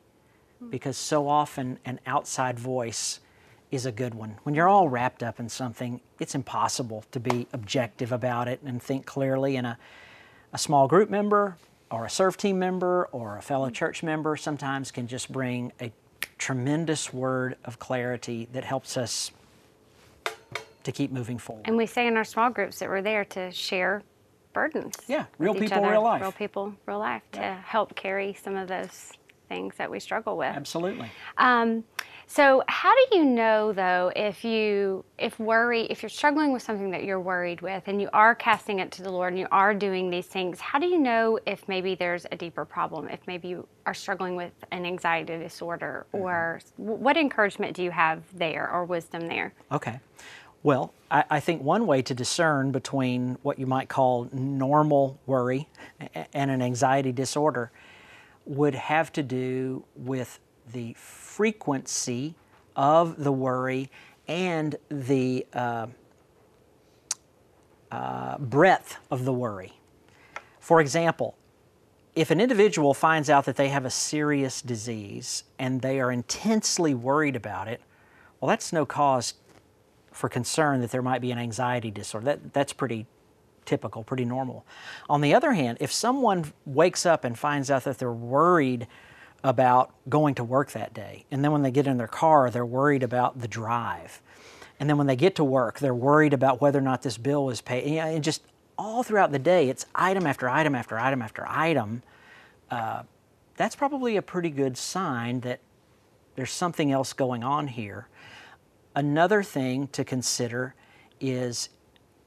because 0.70 0.96
so 0.96 1.28
often 1.28 1.78
an 1.84 2.00
outside 2.06 2.58
voice 2.58 3.20
is 3.70 3.86
a 3.86 3.92
good 3.92 4.14
one. 4.14 4.36
When 4.42 4.54
you're 4.54 4.68
all 4.68 4.88
wrapped 4.88 5.22
up 5.22 5.40
in 5.40 5.48
something, 5.48 6.00
it's 6.20 6.34
impossible 6.34 7.04
to 7.10 7.18
be 7.18 7.46
objective 7.52 8.12
about 8.12 8.46
it 8.46 8.60
and 8.64 8.80
think 8.80 9.06
clearly. 9.06 9.56
And 9.56 9.66
a, 9.66 9.78
a 10.52 10.58
small 10.58 10.86
group 10.86 11.08
member 11.08 11.56
or 11.92 12.06
a 12.06 12.10
serve 12.10 12.36
team 12.36 12.58
member 12.58 13.08
or 13.12 13.36
a 13.36 13.42
fellow 13.42 13.70
church 13.70 14.02
member 14.02 14.36
sometimes 14.36 14.90
can 14.90 15.06
just 15.06 15.30
bring 15.30 15.72
a 15.80 15.92
tremendous 16.38 17.12
word 17.12 17.56
of 17.64 17.78
clarity 17.78 18.48
that 18.52 18.64
helps 18.64 18.96
us 18.96 19.30
to 20.82 20.90
keep 20.90 21.12
moving 21.12 21.38
forward. 21.38 21.64
And 21.66 21.76
we 21.76 21.86
say 21.86 22.06
in 22.06 22.16
our 22.16 22.24
small 22.24 22.50
groups 22.50 22.78
that 22.80 22.88
we're 22.88 23.02
there 23.02 23.24
to 23.26 23.52
share 23.52 24.02
burdens. 24.52 24.96
Yeah, 25.06 25.26
real 25.38 25.54
people, 25.54 25.78
other, 25.78 25.90
real 25.90 26.02
life. 26.02 26.22
Real 26.22 26.32
people, 26.32 26.74
real 26.86 26.98
life 26.98 27.22
to 27.32 27.40
help 27.40 27.94
carry 27.94 28.34
some 28.34 28.56
of 28.56 28.68
those 28.68 29.12
things 29.48 29.74
that 29.76 29.90
we 29.90 30.00
struggle 30.00 30.36
with. 30.36 30.54
Absolutely. 30.54 31.10
Um, 31.36 31.84
so, 32.34 32.62
how 32.66 32.94
do 32.94 33.18
you 33.18 33.24
know 33.24 33.72
though 33.72 34.10
if 34.16 34.42
you 34.42 35.04
if 35.18 35.38
worry 35.38 35.82
if 35.82 36.02
you're 36.02 36.08
struggling 36.08 36.50
with 36.52 36.62
something 36.62 36.90
that 36.92 37.04
you're 37.04 37.20
worried 37.20 37.60
with 37.60 37.82
and 37.86 38.00
you 38.00 38.08
are 38.14 38.34
casting 38.34 38.78
it 38.78 38.90
to 38.92 39.02
the 39.02 39.10
Lord 39.10 39.32
and 39.32 39.38
you 39.38 39.48
are 39.52 39.74
doing 39.74 40.08
these 40.08 40.26
things? 40.26 40.58
How 40.58 40.78
do 40.78 40.86
you 40.86 40.98
know 40.98 41.38
if 41.44 41.68
maybe 41.68 41.94
there's 41.94 42.24
a 42.32 42.36
deeper 42.36 42.64
problem? 42.64 43.08
If 43.08 43.20
maybe 43.26 43.48
you 43.48 43.68
are 43.84 43.92
struggling 43.92 44.34
with 44.36 44.52
an 44.70 44.86
anxiety 44.86 45.36
disorder, 45.38 46.06
Mm-hmm. 46.14 46.24
or 46.24 46.60
what 46.76 47.16
encouragement 47.16 47.76
do 47.76 47.82
you 47.82 47.90
have 47.90 48.22
there 48.32 48.70
or 48.70 48.84
wisdom 48.86 49.28
there? 49.28 49.52
Okay. 49.70 50.00
Well, 50.62 50.94
I, 51.10 51.24
I 51.28 51.40
think 51.40 51.62
one 51.62 51.86
way 51.86 52.02
to 52.02 52.14
discern 52.14 52.72
between 52.72 53.36
what 53.42 53.58
you 53.58 53.66
might 53.66 53.88
call 53.88 54.28
normal 54.32 55.20
worry 55.26 55.68
and 56.32 56.50
an 56.50 56.62
anxiety 56.62 57.12
disorder 57.12 57.70
would 58.46 58.74
have 58.74 59.12
to 59.12 59.22
do 59.22 59.84
with 59.94 60.38
the 60.70 60.94
frequency 60.94 62.34
of 62.76 63.22
the 63.22 63.32
worry 63.32 63.90
and 64.28 64.76
the 64.88 65.46
uh, 65.52 65.86
uh, 67.90 68.38
breadth 68.38 68.96
of 69.10 69.24
the 69.24 69.32
worry. 69.32 69.72
For 70.60 70.80
example, 70.80 71.36
if 72.14 72.30
an 72.30 72.40
individual 72.40 72.94
finds 72.94 73.30
out 73.30 73.46
that 73.46 73.56
they 73.56 73.68
have 73.68 73.84
a 73.84 73.90
serious 73.90 74.62
disease 74.62 75.44
and 75.58 75.80
they 75.80 76.00
are 76.00 76.12
intensely 76.12 76.94
worried 76.94 77.36
about 77.36 77.68
it, 77.68 77.80
well, 78.40 78.48
that's 78.48 78.72
no 78.72 78.84
cause 78.84 79.34
for 80.10 80.28
concern 80.28 80.80
that 80.82 80.90
there 80.90 81.02
might 81.02 81.20
be 81.20 81.30
an 81.30 81.38
anxiety 81.38 81.90
disorder. 81.90 82.26
That, 82.26 82.52
that's 82.52 82.72
pretty 82.72 83.06
typical, 83.64 84.04
pretty 84.04 84.24
normal. 84.24 84.66
On 85.08 85.20
the 85.20 85.34
other 85.34 85.52
hand, 85.52 85.78
if 85.80 85.90
someone 85.90 86.52
wakes 86.66 87.06
up 87.06 87.24
and 87.24 87.38
finds 87.38 87.70
out 87.70 87.84
that 87.84 87.98
they're 87.98 88.12
worried 88.12 88.86
about 89.44 89.92
going 90.08 90.34
to 90.36 90.44
work 90.44 90.72
that 90.72 90.94
day, 90.94 91.24
and 91.30 91.44
then 91.44 91.52
when 91.52 91.62
they 91.62 91.70
get 91.70 91.86
in 91.86 91.96
their 91.96 92.08
car, 92.08 92.50
they're 92.50 92.66
worried 92.66 93.02
about 93.02 93.40
the 93.40 93.48
drive, 93.48 94.20
and 94.78 94.88
then 94.88 94.96
when 94.96 95.06
they 95.06 95.16
get 95.16 95.34
to 95.36 95.44
work, 95.44 95.78
they're 95.78 95.94
worried 95.94 96.32
about 96.32 96.60
whether 96.60 96.78
or 96.78 96.82
not 96.82 97.02
this 97.02 97.18
bill 97.18 97.50
is 97.50 97.60
paid, 97.60 97.98
and 97.98 98.24
just 98.24 98.42
all 98.78 99.02
throughout 99.02 99.32
the 99.32 99.38
day, 99.38 99.68
it's 99.68 99.86
item 99.94 100.26
after 100.26 100.48
item 100.48 100.74
after 100.74 100.98
item 100.98 101.22
after 101.22 101.46
item. 101.48 102.02
Uh, 102.70 103.02
that's 103.56 103.76
probably 103.76 104.16
a 104.16 104.22
pretty 104.22 104.50
good 104.50 104.76
sign 104.76 105.40
that 105.40 105.60
there's 106.36 106.50
something 106.50 106.90
else 106.90 107.12
going 107.12 107.44
on 107.44 107.68
here. 107.68 108.08
Another 108.94 109.42
thing 109.42 109.88
to 109.88 110.04
consider 110.04 110.74
is 111.20 111.68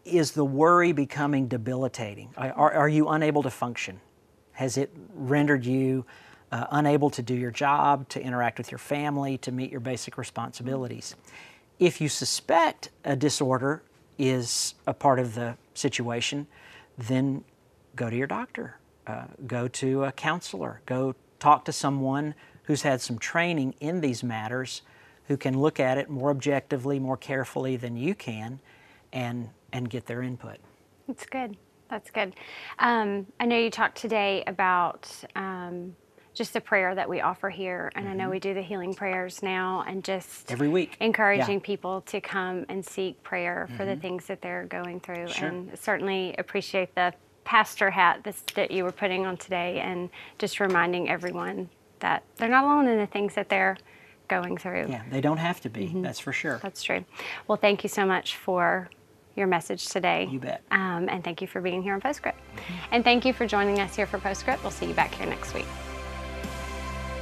is 0.06 0.34
the 0.34 0.46
worry 0.46 0.92
becoming 0.92 1.48
debilitating? 1.48 2.30
Are, 2.38 2.72
are 2.74 2.88
you 2.88 3.08
unable 3.08 3.42
to 3.42 3.50
function? 3.50 4.00
Has 4.52 4.78
it 4.78 4.92
rendered 5.16 5.66
you 5.66 6.06
uh, 6.56 6.68
unable 6.72 7.10
to 7.10 7.22
do 7.22 7.34
your 7.34 7.52
job, 7.52 8.08
to 8.08 8.22
interact 8.22 8.58
with 8.58 8.72
your 8.72 8.78
family, 8.78 9.38
to 9.40 9.52
meet 9.52 9.72
your 9.72 9.82
basic 9.82 10.18
responsibilities? 10.18 11.16
If 11.80 12.00
you 12.00 12.08
suspect 12.08 12.92
a 13.04 13.18
disorder 13.18 13.84
is 14.18 14.76
a 14.88 14.94
part 14.94 15.20
of 15.20 15.36
the 15.36 15.58
situation, 15.74 16.48
then 16.98 17.44
go 17.98 18.10
to 18.10 18.16
your 18.16 18.28
doctor, 18.28 18.78
uh, 19.06 19.26
go 19.46 19.68
to 19.68 20.06
a 20.06 20.14
counselor, 20.14 20.82
go 20.86 21.14
talk 21.40 21.66
to 21.66 21.74
someone 21.74 22.34
who's 22.64 22.84
had 22.84 23.02
some 23.02 23.20
training 23.20 23.76
in 23.82 24.00
these 24.00 24.24
matters 24.24 24.82
who 25.28 25.36
can 25.36 25.60
look 25.60 25.78
at 25.78 25.98
it 25.98 26.10
more 26.10 26.30
objectively, 26.30 27.00
more 27.00 27.18
carefully 27.18 27.76
than 27.76 27.98
you 27.98 28.16
can, 28.16 28.62
and, 29.12 29.50
and 29.74 29.90
get 29.90 30.06
their 30.06 30.22
input. 30.22 30.58
That's 31.06 31.26
good. 31.26 31.58
That's 31.90 32.10
good. 32.12 32.34
Um, 32.80 33.26
I 33.42 33.46
know 33.46 33.58
you 33.58 33.70
talked 33.70 33.98
today 33.98 34.44
about 34.48 35.12
um, 35.36 35.96
just 36.36 36.54
the 36.54 36.62
prayer 36.62 36.94
that 36.94 37.10
we 37.10 37.22
offer 37.22 37.50
here, 37.50 37.92
and 37.96 38.08
I 38.08 38.14
know 38.14 38.30
we 38.30 38.40
do 38.40 38.54
the 38.54 38.62
healing 38.62 38.94
prayers 38.94 39.42
now, 39.42 39.84
and 39.88 40.04
just 40.04 40.46
Mm-hmm. 40.46 40.54
Every 40.54 40.68
week. 40.68 40.98
encouraging 41.00 41.40
Yeah. 41.50 41.56
Mm-hmm. 41.56 41.66
people 41.66 42.02
to 42.02 42.22
come 42.22 42.66
and 42.70 42.86
seek 42.86 43.24
prayer 43.24 43.68
for 43.78 43.86
the 43.86 43.96
things 43.96 44.26
that 44.28 44.42
they're 44.42 44.66
going 44.66 45.00
through, 45.00 45.30
Sure. 45.30 45.48
and 45.48 45.80
certainly 45.80 46.36
appreciate 46.38 46.94
the 46.94 47.14
pastor 47.46 47.90
hat 47.90 48.20
that's, 48.24 48.42
that 48.56 48.70
you 48.72 48.84
were 48.84 48.92
putting 48.92 49.26
on 49.26 49.38
today, 49.38 49.80
and 49.80 50.10
just 50.38 50.60
reminding 50.60 51.10
everyone 51.10 51.70
that 52.00 52.22
they're 52.38 52.50
not 52.50 52.66
alone 52.66 52.88
in 52.88 52.98
the 53.00 53.08
things 53.08 53.34
that 53.36 53.48
they're 53.50 53.78
going 54.28 54.58
through. 54.58 54.88
Yeah, 54.90 55.04
they 55.10 55.22
don't 55.22 55.38
have 55.38 55.62
to 55.62 55.70
be, 55.70 55.86
Mm-hmm. 55.88 56.02
that's 56.02 56.20
for 56.20 56.34
sure. 56.34 56.60
That's 56.62 56.84
true. 56.84 57.06
Well, 57.48 57.58
thank 57.58 57.84
you 57.84 57.90
so 57.90 58.06
much 58.06 58.36
for 58.36 58.90
your 59.36 59.48
message 59.48 59.86
today. 59.88 60.28
You 60.32 60.40
bet. 60.40 60.64
Um, 60.72 61.08
and 61.10 61.24
thank 61.24 61.42
you 61.42 61.48
for 61.48 61.62
being 61.62 61.82
here 61.84 61.94
on 61.94 62.02
Postscript. 62.02 62.40
And 62.92 63.04
thank 63.04 63.24
you 63.26 63.32
for 63.34 63.46
joining 63.48 63.80
us 63.80 63.96
here 63.96 64.06
for 64.08 64.18
Postscript. 64.18 64.64
We'll 64.64 64.72
see 64.72 64.86
you 64.88 64.94
back 64.94 65.14
here 65.14 65.28
next 65.28 65.54
week. 65.54 65.66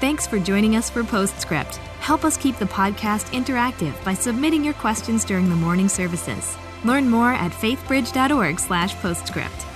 Thanks 0.04 0.28
for 0.28 0.38
joining 0.38 0.76
us 0.76 0.90
for 0.90 1.02
Postscript. 1.02 1.78
Help 2.02 2.26
us 2.26 2.36
keep 2.36 2.58
the 2.58 2.66
podcast 2.66 3.32
interactive 3.32 3.94
by 4.04 4.14
submitting 4.14 4.62
your 4.62 4.74
questions 4.74 5.24
during 5.24 5.48
the 5.48 5.56
morning 5.56 5.88
services. 5.88 6.58
Learn 6.84 7.10
more 7.10 7.32
at 7.32 7.54
faithbridge.org/postscript. 7.54 9.73